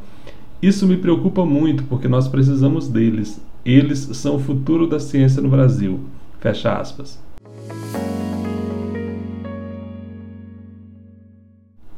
Isso 0.62 0.88
me 0.88 0.96
preocupa 0.96 1.46
muito 1.46 1.84
porque 1.84 2.08
nós 2.08 2.30
precisamos 2.30 2.88
deles. 2.88 3.42
Eles 3.66 4.00
são 4.14 4.38
o 4.38 4.40
futuro 4.40 4.88
da 4.88 4.98
ciência 4.98 5.42
no 5.42 5.50
Brasil. 5.50 6.00
Fecha 6.40 6.78
aspas. 6.78 7.20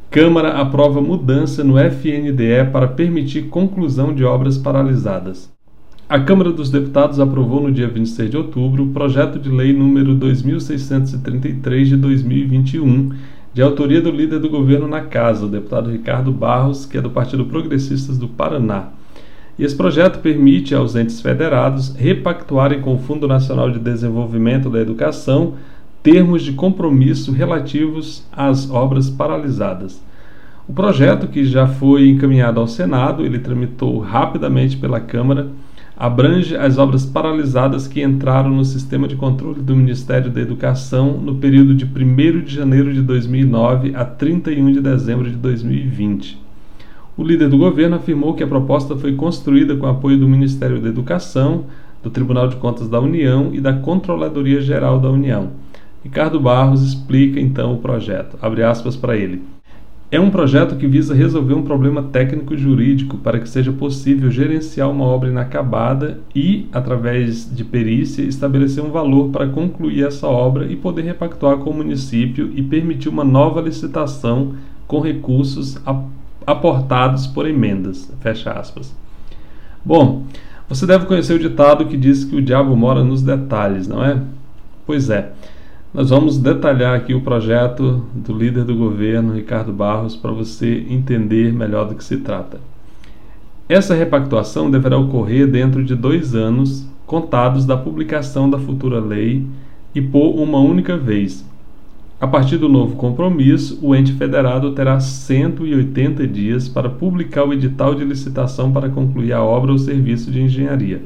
Câmara 0.09 0.59
aprova 0.59 0.99
mudança 0.99 1.63
no 1.63 1.77
FNDE 1.77 2.71
para 2.73 2.87
permitir 2.87 3.49
conclusão 3.49 4.15
de 4.15 4.23
obras 4.23 4.57
paralisadas. 4.57 5.51
A 6.09 6.19
Câmara 6.19 6.51
dos 6.51 6.71
Deputados 6.71 7.19
aprovou 7.19 7.61
no 7.61 7.71
dia 7.71 7.87
26 7.87 8.31
de 8.31 8.35
outubro 8.35 8.83
o 8.83 8.89
projeto 8.89 9.37
de 9.37 9.47
lei 9.47 9.71
número 9.71 10.15
2633 10.15 11.89
de 11.89 11.97
2021, 11.97 13.11
de 13.53 13.61
autoria 13.61 14.01
do 14.01 14.09
líder 14.09 14.39
do 14.39 14.49
governo 14.49 14.87
na 14.87 15.01
casa, 15.01 15.45
o 15.45 15.47
deputado 15.47 15.91
Ricardo 15.91 16.31
Barros, 16.31 16.83
que 16.83 16.97
é 16.97 17.01
do 17.01 17.11
Partido 17.11 17.45
Progressistas 17.45 18.17
do 18.17 18.27
Paraná. 18.27 18.87
E 19.55 19.63
esse 19.63 19.75
projeto 19.75 20.17
permite 20.17 20.73
aos 20.73 20.95
entes 20.95 21.21
federados 21.21 21.93
repactuarem 21.95 22.81
com 22.81 22.95
o 22.95 22.97
Fundo 22.97 23.27
Nacional 23.27 23.69
de 23.69 23.77
Desenvolvimento 23.77 24.67
da 24.67 24.81
Educação 24.81 25.57
termos 26.01 26.41
de 26.41 26.53
compromisso 26.53 27.31
relativos 27.31 28.25
às 28.31 28.67
obras 28.71 29.11
paralisadas. 29.11 30.03
O 30.67 30.73
projeto, 30.73 31.27
que 31.27 31.45
já 31.45 31.67
foi 31.67 32.09
encaminhado 32.09 32.59
ao 32.59 32.67
Senado, 32.67 33.23
ele 33.23 33.37
tramitou 33.37 33.99
rapidamente 33.99 34.75
pela 34.75 34.99
Câmara 34.99 35.49
abrange 35.99 36.55
as 36.55 36.77
obras 36.77 37.05
paralisadas 37.05 37.85
que 37.85 38.01
entraram 38.01 38.51
no 38.51 38.63
sistema 38.63 39.05
de 39.05 39.17
controle 39.17 39.61
do 39.61 39.75
Ministério 39.75 40.31
da 40.31 40.39
Educação 40.39 41.17
no 41.17 41.35
período 41.35 41.75
de 41.75 41.83
1 41.83 42.41
de 42.41 42.55
janeiro 42.55 42.93
de 42.93 43.01
2009 43.01 43.93
a 43.93 44.05
31 44.05 44.71
de 44.71 44.79
dezembro 44.79 45.29
de 45.29 45.35
2020. 45.35 46.41
O 47.17 47.23
líder 47.23 47.49
do 47.49 47.57
governo 47.57 47.97
afirmou 47.97 48.33
que 48.33 48.41
a 48.41 48.47
proposta 48.47 48.95
foi 48.95 49.13
construída 49.15 49.75
com 49.75 49.87
apoio 49.87 50.17
do 50.17 50.25
Ministério 50.25 50.79
da 50.79 50.87
Educação, 50.87 51.65
do 52.01 52.09
Tribunal 52.09 52.47
de 52.47 52.55
Contas 52.55 52.87
da 52.87 53.01
União 53.01 53.49
e 53.53 53.59
da 53.59 53.73
Controladoria 53.73 54.61
Geral 54.61 55.01
da 55.01 55.09
União. 55.09 55.49
Ricardo 56.01 56.39
Barros 56.39 56.81
explica 56.81 57.41
então 57.41 57.73
o 57.73 57.79
projeto. 57.79 58.37
Abre 58.41 58.63
aspas 58.63 58.95
para 58.95 59.17
ele. 59.17 59.43
É 60.11 60.19
um 60.19 60.31
projeto 60.31 60.75
que 60.75 60.87
visa 60.87 61.13
resolver 61.13 61.53
um 61.53 61.61
problema 61.61 62.01
técnico-jurídico 62.01 63.17
para 63.17 63.39
que 63.39 63.47
seja 63.47 63.71
possível 63.71 64.31
gerenciar 64.31 64.89
uma 64.89 65.05
obra 65.05 65.29
inacabada 65.29 66.19
e, 66.33 66.67
através 66.71 67.47
de 67.55 67.63
perícia, 67.63 68.23
estabelecer 68.23 68.83
um 68.83 68.89
valor 68.89 69.29
para 69.29 69.47
concluir 69.47 70.03
essa 70.03 70.25
obra 70.25 70.65
e 70.65 70.75
poder 70.75 71.03
repactuar 71.03 71.57
com 71.57 71.69
o 71.69 71.75
município 71.75 72.51
e 72.55 72.63
permitir 72.63 73.07
uma 73.07 73.23
nova 73.23 73.61
licitação 73.61 74.55
com 74.87 74.99
recursos 74.99 75.77
aportados 76.43 77.27
por 77.27 77.47
emendas. 77.47 78.11
Fecha 78.19 78.51
aspas. 78.51 78.95
Bom, 79.85 80.23
você 80.67 80.87
deve 80.87 81.05
conhecer 81.05 81.33
o 81.33 81.39
ditado 81.39 81.85
que 81.85 81.95
diz 81.95 82.25
que 82.25 82.35
o 82.35 82.41
diabo 82.41 82.75
mora 82.75 83.03
nos 83.03 83.21
detalhes, 83.21 83.87
não 83.87 84.03
é? 84.03 84.19
Pois 84.87 85.11
é. 85.11 85.33
Nós 85.91 86.11
vamos 86.11 86.37
detalhar 86.37 86.95
aqui 86.95 87.15
o 87.15 87.21
projeto 87.21 88.05
do 88.13 88.31
líder 88.31 88.63
do 88.63 88.75
governo, 88.75 89.33
Ricardo 89.33 89.73
Barros, 89.73 90.15
para 90.15 90.31
você 90.31 90.85
entender 90.87 91.51
melhor 91.51 91.87
do 91.87 91.95
que 91.95 92.03
se 92.03 92.17
trata. 92.17 92.61
Essa 93.67 93.95
repactuação 93.95 94.69
deverá 94.69 94.99
ocorrer 94.99 95.47
dentro 95.47 95.83
de 95.83 95.95
dois 95.95 96.35
anos, 96.35 96.87
contados 97.07 97.65
da 97.65 97.75
publicação 97.75 98.47
da 98.47 98.59
futura 98.59 98.99
lei 98.99 99.47
e 99.95 99.99
por 99.99 100.39
uma 100.39 100.59
única 100.59 100.95
vez. 100.95 101.43
A 102.21 102.27
partir 102.27 102.57
do 102.57 102.69
novo 102.69 102.95
compromisso, 102.95 103.79
o 103.81 103.95
ente 103.95 104.13
federado 104.13 104.73
terá 104.73 104.99
180 104.99 106.27
dias 106.27 106.69
para 106.69 106.87
publicar 106.87 107.45
o 107.45 107.53
edital 107.53 107.95
de 107.95 108.03
licitação 108.03 108.71
para 108.71 108.89
concluir 108.89 109.33
a 109.33 109.41
obra 109.41 109.71
ou 109.71 109.77
serviço 109.79 110.29
de 110.29 110.39
engenharia. 110.39 111.01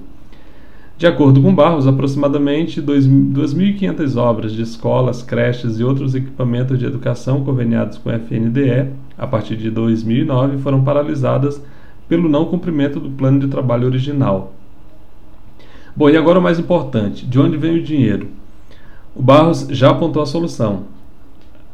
De 0.95 1.07
acordo 1.07 1.41
com 1.41 1.53
Barros, 1.53 1.87
aproximadamente 1.87 2.81
2.500 2.81 4.15
obras 4.15 4.53
de 4.53 4.61
escolas, 4.61 5.23
creches 5.23 5.79
e 5.79 5.83
outros 5.83 6.13
equipamentos 6.13 6.77
de 6.77 6.85
educação 6.85 7.43
conveniados 7.43 7.97
com 7.97 8.09
a 8.09 8.15
FNDE, 8.15 8.89
a 9.17 9.25
partir 9.25 9.57
de 9.57 9.71
2009, 9.71 10.59
foram 10.59 10.83
paralisadas 10.83 11.61
pelo 12.07 12.29
não 12.29 12.45
cumprimento 12.45 12.99
do 12.99 13.09
plano 13.09 13.39
de 13.39 13.47
trabalho 13.47 13.87
original. 13.87 14.53
Bom, 15.95 16.09
e 16.09 16.15
agora 16.15 16.39
o 16.39 16.41
mais 16.41 16.59
importante: 16.59 17.25
de 17.25 17.39
onde 17.39 17.57
vem 17.57 17.79
o 17.79 17.83
dinheiro? 17.83 18.27
O 19.15 19.21
Barros 19.21 19.67
já 19.71 19.89
apontou 19.89 20.21
a 20.21 20.27
solução. 20.27 20.83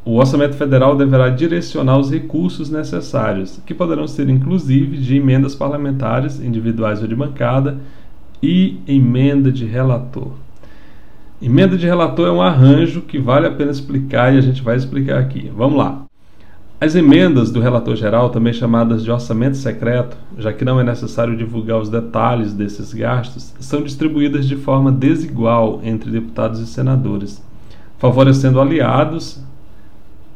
O 0.04 0.16
orçamento 0.16 0.56
federal 0.56 0.96
deverá 0.96 1.30
direcionar 1.30 2.00
os 2.00 2.10
recursos 2.10 2.70
necessários, 2.70 3.62
que 3.66 3.74
poderão 3.74 4.08
ser 4.08 4.30
inclusive 4.30 4.98
de 4.98 5.18
emendas 5.18 5.56
parlamentares, 5.56 6.40
individuais 6.40 7.02
ou 7.02 7.08
de 7.08 7.16
bancada, 7.16 7.78
e 8.42 8.80
emenda 8.88 9.52
de 9.52 9.66
relator. 9.66 10.32
Emenda 11.42 11.78
de 11.78 11.86
relator 11.86 12.28
é 12.28 12.32
um 12.32 12.42
arranjo 12.42 13.02
que 13.02 13.18
vale 13.18 13.48
a 13.48 13.52
pena 13.52 13.72
explicar 13.72 14.34
e 14.34 14.38
a 14.38 14.42
gente 14.42 14.62
vai 14.62 14.76
explicar 14.76 15.20
aqui. 15.20 15.50
Vamos 15.56 15.78
lá. 15.78 16.06
As 16.82 16.96
emendas 16.96 17.52
do 17.52 17.60
relator 17.60 17.96
geral, 17.96 18.30
também 18.30 18.54
chamadas 18.54 19.04
de 19.04 19.12
orçamento 19.12 19.58
secreto, 19.58 20.16
já 20.38 20.54
que 20.54 20.64
não 20.64 20.80
é 20.80 20.84
necessário 20.84 21.36
divulgar 21.36 21.78
os 21.78 21.90
detalhes 21.90 22.54
desses 22.54 22.94
gastos, 22.94 23.54
são 23.60 23.82
distribuídas 23.82 24.48
de 24.48 24.56
forma 24.56 24.90
desigual 24.90 25.82
entre 25.84 26.10
deputados 26.10 26.62
e 26.62 26.68
senadores, 26.68 27.44
favorecendo 27.98 28.62
aliados 28.62 29.44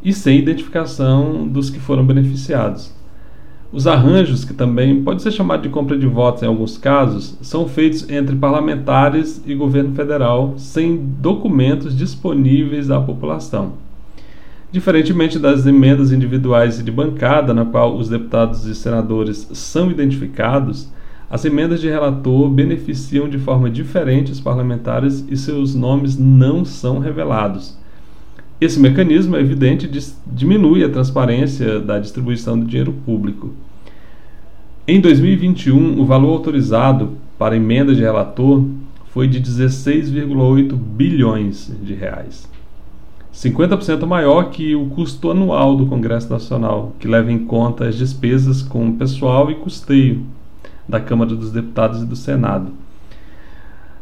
e 0.04 0.12
sem 0.12 0.38
identificação 0.38 1.48
dos 1.48 1.70
que 1.70 1.80
foram 1.80 2.06
beneficiados. 2.06 2.94
Os 3.74 3.88
arranjos, 3.88 4.46
que 4.46 4.54
também 4.54 5.02
pode 5.02 5.24
ser 5.24 5.32
chamado 5.32 5.64
de 5.64 5.70
compra 5.70 5.98
de 5.98 6.06
votos 6.06 6.44
em 6.44 6.46
alguns 6.46 6.78
casos, 6.78 7.36
são 7.42 7.68
feitos 7.68 8.08
entre 8.08 8.36
parlamentares 8.36 9.42
e 9.48 9.56
governo 9.56 9.96
federal, 9.96 10.54
sem 10.58 10.96
documentos 10.96 11.98
disponíveis 11.98 12.92
à 12.92 13.02
população. 13.02 13.74
Diferentemente 14.72 15.40
das 15.40 15.66
emendas 15.66 16.12
individuais 16.12 16.80
e 16.80 16.84
de 16.84 16.92
bancada, 16.92 17.52
na 17.52 17.66
qual 17.66 17.98
os 17.98 18.08
deputados 18.08 18.68
e 18.68 18.76
senadores 18.76 19.50
são 19.54 19.90
identificados, 19.90 20.88
as 21.28 21.44
emendas 21.44 21.82
de 21.82 21.90
relator 21.90 22.48
beneficiam 22.50 23.28
de 23.28 23.40
forma 23.40 23.72
diferente 23.72 24.32
os 24.32 24.40
parlamentares 24.40 25.26
e 25.28 25.36
seus 25.36 25.74
nomes 25.74 26.16
não 26.16 26.64
são 26.64 27.00
revelados. 27.00 27.76
Esse 28.62 28.80
mecanismo, 28.80 29.36
é 29.36 29.42
evidente, 29.42 29.90
diminui 30.28 30.84
a 30.84 30.90
transparência 30.90 31.80
da 31.80 31.98
distribuição 31.98 32.58
do 32.58 32.66
dinheiro 32.68 32.94
público. 33.04 33.52
Em 34.86 35.00
2021, 35.00 36.02
o 36.02 36.06
valor 36.06 36.34
autorizado 36.34 37.12
para 37.40 37.56
emenda 37.56 37.96
de 37.96 38.02
relator 38.02 38.66
foi 39.14 39.30
de 39.30 39.40
16,8 39.40 40.76
bilhões 40.76 41.72
de 41.82 41.94
reais. 41.94 42.50
50% 43.34 44.06
maior 44.06 44.50
que 44.50 44.76
o 44.76 44.88
custo 44.88 45.32
anual 45.32 45.78
do 45.78 45.86
Congresso 45.86 46.30
Nacional, 46.30 46.92
que 47.00 47.08
leva 47.08 47.32
em 47.32 47.46
conta 47.46 47.88
as 47.88 47.96
despesas 47.96 48.62
com 48.62 48.98
pessoal 48.98 49.50
e 49.50 49.56
custeio 49.56 50.26
da 50.86 51.00
Câmara 51.00 51.34
dos 51.34 51.54
Deputados 51.54 52.02
e 52.02 52.06
do 52.06 52.18
Senado. 52.18 52.74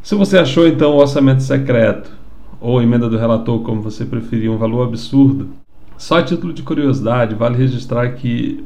Se 0.02 0.16
você 0.16 0.40
achou 0.40 0.68
então 0.68 0.94
o 0.94 1.00
orçamento 1.00 1.44
secreto 1.44 2.12
ou 2.60 2.82
emenda 2.82 3.08
do 3.08 3.20
relator, 3.20 3.62
como 3.62 3.84
você 3.84 4.04
preferir, 4.04 4.50
um 4.50 4.58
valor 4.58 4.88
absurdo, 4.88 5.48
só 5.96 6.18
a 6.18 6.24
título 6.24 6.52
de 6.52 6.64
curiosidade, 6.64 7.36
vale 7.36 7.56
registrar 7.56 8.14
que 8.14 8.64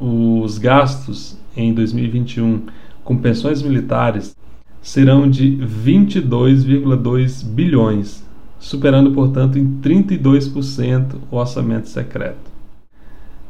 os 0.00 0.58
gastos 0.58 1.36
em 1.62 1.74
2021 1.74 2.62
com 3.04 3.16
pensões 3.16 3.62
militares 3.62 4.36
serão 4.80 5.28
de 5.28 5.56
22,2 5.56 7.44
bilhões, 7.44 8.24
superando, 8.58 9.10
portanto, 9.12 9.58
em 9.58 9.66
32% 9.80 11.16
o 11.30 11.36
orçamento 11.36 11.88
secreto. 11.88 12.50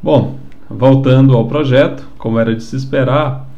Bom, 0.01 0.37
voltando 0.69 1.35
ao 1.35 1.47
projeto, 1.47 2.07
como 2.17 2.39
era 2.39 2.55
de 2.55 2.63
se 2.63 2.75
esperar, 2.75 3.49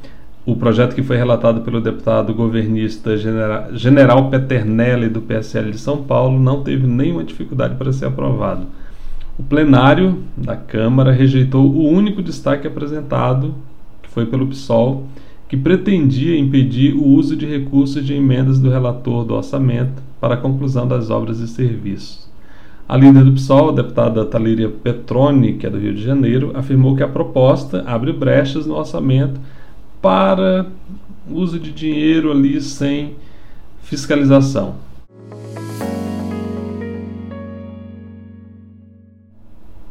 o 0.44 0.56
projeto 0.56 0.96
que 0.96 1.04
foi 1.04 1.18
relatado 1.18 1.62
pelo 1.62 1.80
deputado 1.80 2.34
governista 2.34 3.16
General, 3.16 4.30
Peternelli 4.30 5.08
do 5.08 5.22
PSL 5.22 5.70
de 5.70 5.78
São 5.78 6.04
Paulo 6.04 6.40
não 6.40 6.64
teve 6.64 6.88
nenhuma 6.88 7.24
dificuldade 7.24 7.76
para 7.76 7.94
ser 7.94 8.06
aprovado. 8.06 8.66
O 9.38 9.44
plenário 9.44 10.24
da 10.36 10.56
Câmara 10.56 11.12
rejeitou 11.12 11.64
o 11.66 11.88
único 11.88 12.24
destaque 12.24 12.68
apresentado, 12.68 13.54
foi 14.14 14.26
pelo 14.26 14.48
PSOL, 14.48 15.08
que 15.48 15.58
pretendia 15.58 16.38
impedir 16.38 16.94
o 16.94 17.06
uso 17.06 17.36
de 17.36 17.46
recursos 17.46 18.06
de 18.06 18.14
emendas 18.14 18.60
do 18.60 18.70
relator 18.70 19.26
do 19.26 19.34
orçamento 19.34 20.02
para 20.20 20.36
a 20.36 20.38
conclusão 20.38 20.88
das 20.88 21.10
obras 21.10 21.40
e 21.40 21.48
serviços. 21.48 22.30
A 22.88 22.98
líder 22.98 23.24
do 23.24 23.34
PSOL, 23.34 23.70
a 23.70 23.74
deputada 23.74 24.26
Talíria 24.26 24.70
Petroni, 24.70 25.54
que 25.54 25.66
é 25.66 25.70
do 25.70 25.78
Rio 25.78 25.94
de 25.94 26.04
Janeiro, 26.04 26.52
afirmou 26.54 26.96
que 26.96 27.04
a 27.04 27.08
proposta 27.08 27.84
abre 27.88 28.12
brechas 28.12 28.66
no 28.66 28.76
orçamento 28.76 29.40
para 30.02 30.66
uso 31.30 31.60
de 31.60 31.72
dinheiro 31.72 32.32
ali 32.32 32.60
sem 32.60 33.16
fiscalização. 33.82 34.76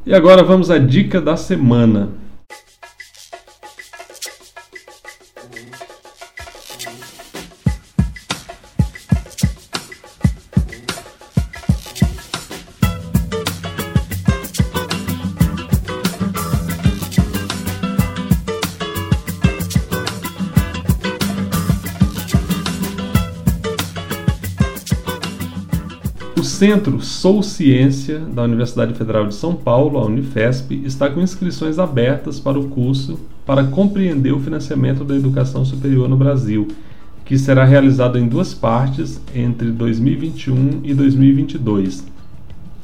E 0.04 0.14
agora 0.14 0.42
vamos 0.42 0.70
à 0.70 0.78
dica 0.78 1.20
da 1.20 1.36
semana. 1.36 2.19
O 26.40 26.42
Centro 26.42 27.02
Sou 27.02 27.42
Ciência 27.42 28.18
da 28.18 28.42
Universidade 28.44 28.94
Federal 28.94 29.26
de 29.26 29.34
São 29.34 29.54
Paulo, 29.54 29.98
a 29.98 30.06
Unifesp, 30.06 30.74
está 30.86 31.10
com 31.10 31.20
inscrições 31.20 31.78
abertas 31.78 32.40
para 32.40 32.58
o 32.58 32.66
curso 32.70 33.20
para 33.44 33.64
compreender 33.64 34.32
o 34.32 34.40
financiamento 34.40 35.04
da 35.04 35.14
educação 35.14 35.66
superior 35.66 36.08
no 36.08 36.16
Brasil, 36.16 36.66
que 37.26 37.36
será 37.36 37.66
realizado 37.66 38.18
em 38.18 38.26
duas 38.26 38.54
partes 38.54 39.20
entre 39.34 39.70
2021 39.70 40.80
e 40.82 40.94
2022. 40.94 42.09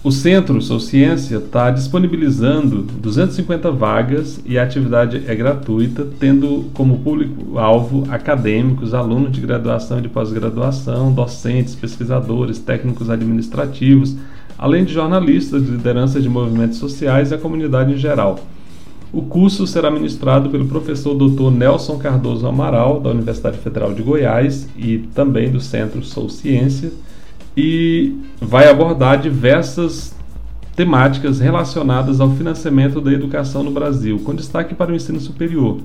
O 0.07 0.13
Centro 0.13 0.63
Sou 0.63 0.79
Ciência 0.79 1.39
está 1.39 1.69
disponibilizando 1.69 2.83
250 2.83 3.73
vagas 3.73 4.41
e 4.47 4.57
a 4.57 4.63
atividade 4.63 5.25
é 5.27 5.35
gratuita, 5.35 6.07
tendo 6.21 6.67
como 6.75 7.01
público-alvo 7.01 8.05
acadêmicos, 8.09 8.95
alunos 8.95 9.33
de 9.33 9.41
graduação 9.41 9.99
e 9.99 10.03
de 10.03 10.09
pós-graduação, 10.09 11.13
docentes, 11.13 11.75
pesquisadores, 11.75 12.61
técnicos 12.61 13.11
administrativos, 13.11 14.15
além 14.57 14.85
de 14.85 14.95
jornalistas, 14.95 15.65
lideranças 15.65 16.23
de 16.23 16.29
movimentos 16.29 16.79
sociais 16.79 17.33
e 17.33 17.35
a 17.35 17.39
comunidade 17.39 17.93
em 17.93 17.99
geral. 17.99 18.39
O 19.13 19.23
curso 19.23 19.67
será 19.67 19.91
ministrado 19.91 20.51
pelo 20.51 20.69
professor 20.69 21.17
Dr. 21.17 21.51
Nelson 21.51 21.99
Cardoso 21.99 22.47
Amaral, 22.47 23.01
da 23.01 23.11
Universidade 23.11 23.59
Federal 23.59 23.93
de 23.93 24.05
Goiás 24.05 24.69
e 24.77 24.99
também 25.17 25.51
do 25.51 25.61
Centro 25.61 26.01
Sou 26.05 26.29
Ciência 26.29 26.93
e 27.57 28.15
vai 28.41 28.69
abordar 28.69 29.21
diversas 29.21 30.15
temáticas 30.75 31.41
relacionadas 31.41 32.21
ao 32.21 32.31
financiamento 32.33 33.01
da 33.01 33.11
educação 33.11 33.63
no 33.63 33.71
Brasil, 33.71 34.19
com 34.19 34.35
destaque 34.35 34.75
para 34.75 34.93
o 34.93 34.95
ensino 34.95 35.19
superior. 35.19 35.79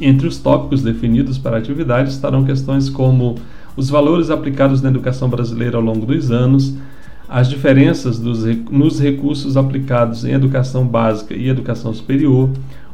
Entre 0.00 0.26
os 0.26 0.38
tópicos 0.38 0.82
definidos 0.82 1.36
para 1.36 1.56
a 1.56 1.58
atividade 1.58 2.10
estarão 2.10 2.44
questões 2.44 2.88
como 2.88 3.36
os 3.76 3.90
valores 3.90 4.30
aplicados 4.30 4.80
na 4.80 4.88
educação 4.88 5.28
brasileira 5.28 5.76
ao 5.76 5.82
longo 5.82 6.06
dos 6.06 6.30
anos, 6.30 6.74
as 7.28 7.48
diferenças 7.48 8.18
dos, 8.18 8.44
nos 8.70 9.00
recursos 9.00 9.56
aplicados 9.56 10.24
em 10.24 10.32
educação 10.32 10.86
básica 10.86 11.34
e 11.34 11.48
educação 11.48 11.92
superior, 11.92 12.50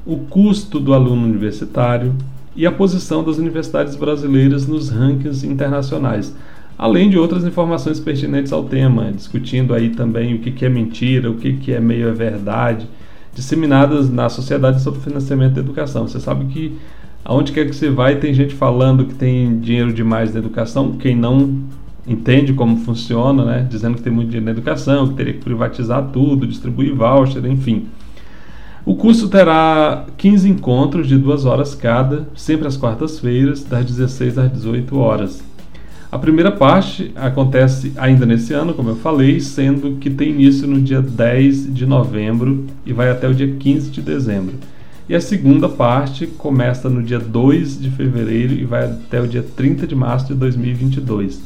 o 0.07 0.16
custo 0.16 0.81
do 0.81 0.94
aluno 0.94 1.26
universitário 1.26 2.14
e 2.57 2.66
a 2.66 2.72
posição 2.72 3.22
das 3.22 3.37
universidades 3.37 3.94
brasileiras 3.94 4.66
nos 4.66 4.88
rankings 4.88 5.46
internacionais, 5.46 6.35
além 6.79 7.11
de 7.11 7.19
outras 7.19 7.45
informações 7.45 7.99
pertinentes 7.99 8.53
ao 8.53 8.62
tema, 8.62 9.11
discutindo 9.11 9.75
aí 9.75 9.91
também 9.91 10.35
o 10.35 10.38
que, 10.38 10.64
é 10.64 10.69
mentira, 10.69 11.29
o 11.29 11.35
que, 11.35 11.73
é 11.73 11.81
meio 11.81 12.09
é 12.09 12.12
verdade, 12.12 12.88
disseminadas 13.35 14.09
na 14.09 14.29
sociedade 14.29 14.81
sobre 14.81 15.01
financiamento 15.01 15.55
da 15.55 15.61
educação. 15.61 16.07
Você 16.07 16.21
sabe 16.21 16.47
que 16.47 16.79
aonde 17.25 17.51
quer 17.51 17.67
que 17.67 17.75
você 17.75 17.91
vai 17.91 18.17
tem 18.17 18.33
gente 18.33 18.55
falando 18.55 19.05
que 19.05 19.14
tem 19.14 19.59
dinheiro 19.59 19.93
demais 19.93 20.33
na 20.33 20.38
educação, 20.38 20.93
quem 20.93 21.17
não 21.17 21.62
entende 22.07 22.53
como 22.53 22.77
funciona, 22.79 23.45
né, 23.45 23.67
dizendo 23.69 23.97
que 23.97 24.03
tem 24.03 24.12
muito 24.12 24.29
dinheiro 24.29 24.47
na 24.47 24.53
educação, 24.53 25.09
que 25.09 25.14
teria 25.14 25.35
que 25.35 25.41
privatizar 25.41 26.11
tudo, 26.12 26.47
distribuir 26.47 26.95
voucher, 26.95 27.45
enfim. 27.45 27.87
O 28.87 28.95
curso 28.95 29.29
terá 29.29 30.07
15 30.17 30.49
encontros 30.49 31.09
de 31.09 31.19
duas 31.19 31.45
horas 31.45 31.75
cada, 31.75 32.27
sempre 32.35 32.67
às 32.67 32.77
quartas-feiras, 32.77 33.62
das 33.64 33.85
16 33.85 34.38
às 34.38 34.51
18 34.51 34.97
horas. 34.97 35.45
A 36.11 36.18
primeira 36.18 36.51
parte 36.51 37.12
acontece 37.14 37.92
ainda 37.94 38.25
nesse 38.25 38.55
ano, 38.55 38.73
como 38.73 38.88
eu 38.88 38.97
falei, 38.97 39.40
sendo 39.40 39.97
que 39.97 40.09
tem 40.09 40.31
início 40.31 40.66
no 40.66 40.81
dia 40.81 41.03
10 41.03 41.75
de 41.75 41.85
novembro 41.85 42.64
e 42.87 42.94
vai 42.94 43.11
até 43.11 43.29
o 43.29 43.35
dia 43.35 43.55
15 43.59 43.90
de 43.90 44.01
dezembro. 44.01 44.55
E 45.07 45.14
a 45.14 45.21
segunda 45.21 45.68
parte 45.68 46.27
começa 46.27 46.88
no 46.88 47.03
dia 47.03 47.18
2 47.18 47.79
de 47.79 47.90
fevereiro 47.90 48.55
e 48.55 48.64
vai 48.64 48.85
até 48.85 49.21
o 49.21 49.29
dia 49.29 49.42
30 49.42 49.87
de 49.87 49.94
março 49.94 50.29
de 50.29 50.35
2022. 50.35 51.42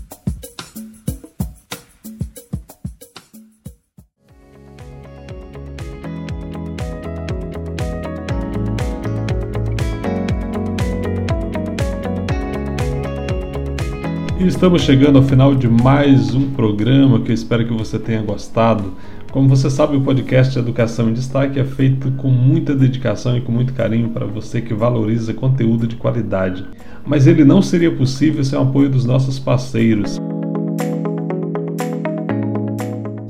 Estamos 14.63 14.84
chegando 14.84 15.17
ao 15.17 15.23
final 15.26 15.54
de 15.54 15.67
mais 15.67 16.34
um 16.34 16.52
programa 16.52 17.19
que 17.19 17.32
eu 17.32 17.34
espero 17.34 17.67
que 17.67 17.73
você 17.73 17.99
tenha 17.99 18.21
gostado. 18.21 18.93
Como 19.30 19.49
você 19.49 19.69
sabe, 19.69 19.97
o 19.97 20.02
podcast 20.02 20.58
Educação 20.58 21.10
em 21.10 21.13
Destaque 21.13 21.60
é 21.60 21.65
feito 21.65 22.10
com 22.12 22.30
muita 22.30 22.73
dedicação 22.73 23.36
e 23.36 23.41
com 23.41 23.52
muito 23.52 23.73
carinho 23.73 24.12
para 24.12 24.26
você 24.26 24.62
que 24.62 24.73
valoriza 24.73 25.34
conteúdo 25.34 25.86
de 25.86 25.97
qualidade. 25.97 26.65
Mas 27.06 27.28
ele 27.28 27.43
não 27.43 27.62
seria 27.62 27.91
possível 27.91 28.41
sem 28.41 28.58
o 28.58 28.62
apoio 28.62 28.89
dos 28.89 29.04
nossos 29.04 29.38
parceiros. 29.38 30.17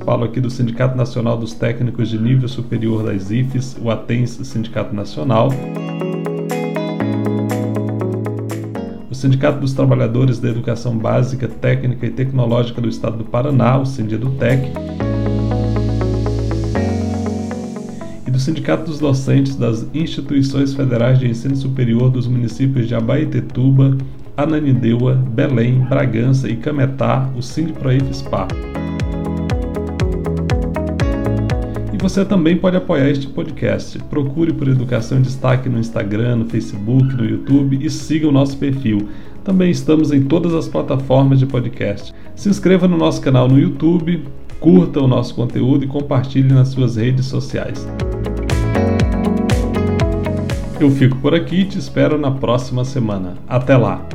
Falo 0.04 0.26
aqui 0.26 0.40
do 0.40 0.48
Sindicato 0.48 0.96
Nacional 0.96 1.36
dos 1.36 1.52
Técnicos 1.52 2.10
de 2.10 2.16
Nível 2.16 2.46
Superior 2.46 3.02
das 3.02 3.32
IFES, 3.32 3.76
o 3.82 3.90
ATENS 3.90 4.38
Sindicato 4.44 4.94
Nacional. 4.94 5.48
Sindicato 9.24 9.58
dos 9.58 9.72
Trabalhadores 9.72 10.38
da 10.38 10.50
Educação 10.50 10.98
Básica, 10.98 11.48
Técnica 11.48 12.04
e 12.04 12.10
Tecnológica 12.10 12.78
do 12.78 12.90
Estado 12.90 13.16
do 13.16 13.24
Paraná, 13.24 13.78
o 13.78 13.86
Sindedutec, 13.86 14.70
e 18.26 18.30
do 18.30 18.38
Sindicato 18.38 18.84
dos 18.84 18.98
Docentes 18.98 19.56
das 19.56 19.86
Instituições 19.94 20.74
Federais 20.74 21.18
de 21.18 21.26
Ensino 21.26 21.56
Superior 21.56 22.10
dos 22.10 22.26
municípios 22.26 22.86
de 22.86 22.94
Abaetetuba, 22.94 23.96
Ananindeua, 24.36 25.14
Belém, 25.14 25.78
Bragança 25.88 26.46
e 26.46 26.56
Cametá, 26.56 27.26
o 27.34 27.40
Sindproif-SPA. 27.40 28.48
Você 32.04 32.22
também 32.22 32.54
pode 32.54 32.76
apoiar 32.76 33.08
este 33.08 33.26
podcast. 33.26 33.98
Procure 34.10 34.52
por 34.52 34.68
Educação 34.68 35.16
em 35.16 35.22
Destaque 35.22 35.70
no 35.70 35.78
Instagram, 35.78 36.36
no 36.36 36.44
Facebook, 36.44 37.14
no 37.14 37.24
YouTube 37.24 37.78
e 37.80 37.88
siga 37.88 38.28
o 38.28 38.32
nosso 38.32 38.58
perfil. 38.58 39.08
Também 39.42 39.70
estamos 39.70 40.12
em 40.12 40.22
todas 40.22 40.52
as 40.52 40.68
plataformas 40.68 41.38
de 41.38 41.46
podcast. 41.46 42.12
Se 42.36 42.50
inscreva 42.50 42.86
no 42.86 42.98
nosso 42.98 43.22
canal 43.22 43.48
no 43.48 43.58
YouTube, 43.58 44.22
curta 44.60 45.00
o 45.00 45.08
nosso 45.08 45.34
conteúdo 45.34 45.84
e 45.84 45.88
compartilhe 45.88 46.52
nas 46.52 46.68
suas 46.68 46.96
redes 46.96 47.24
sociais. 47.24 47.88
Eu 50.78 50.90
fico 50.90 51.16
por 51.16 51.34
aqui 51.34 51.60
e 51.60 51.64
te 51.64 51.78
espero 51.78 52.18
na 52.18 52.30
próxima 52.30 52.84
semana. 52.84 53.38
Até 53.48 53.78
lá! 53.78 54.06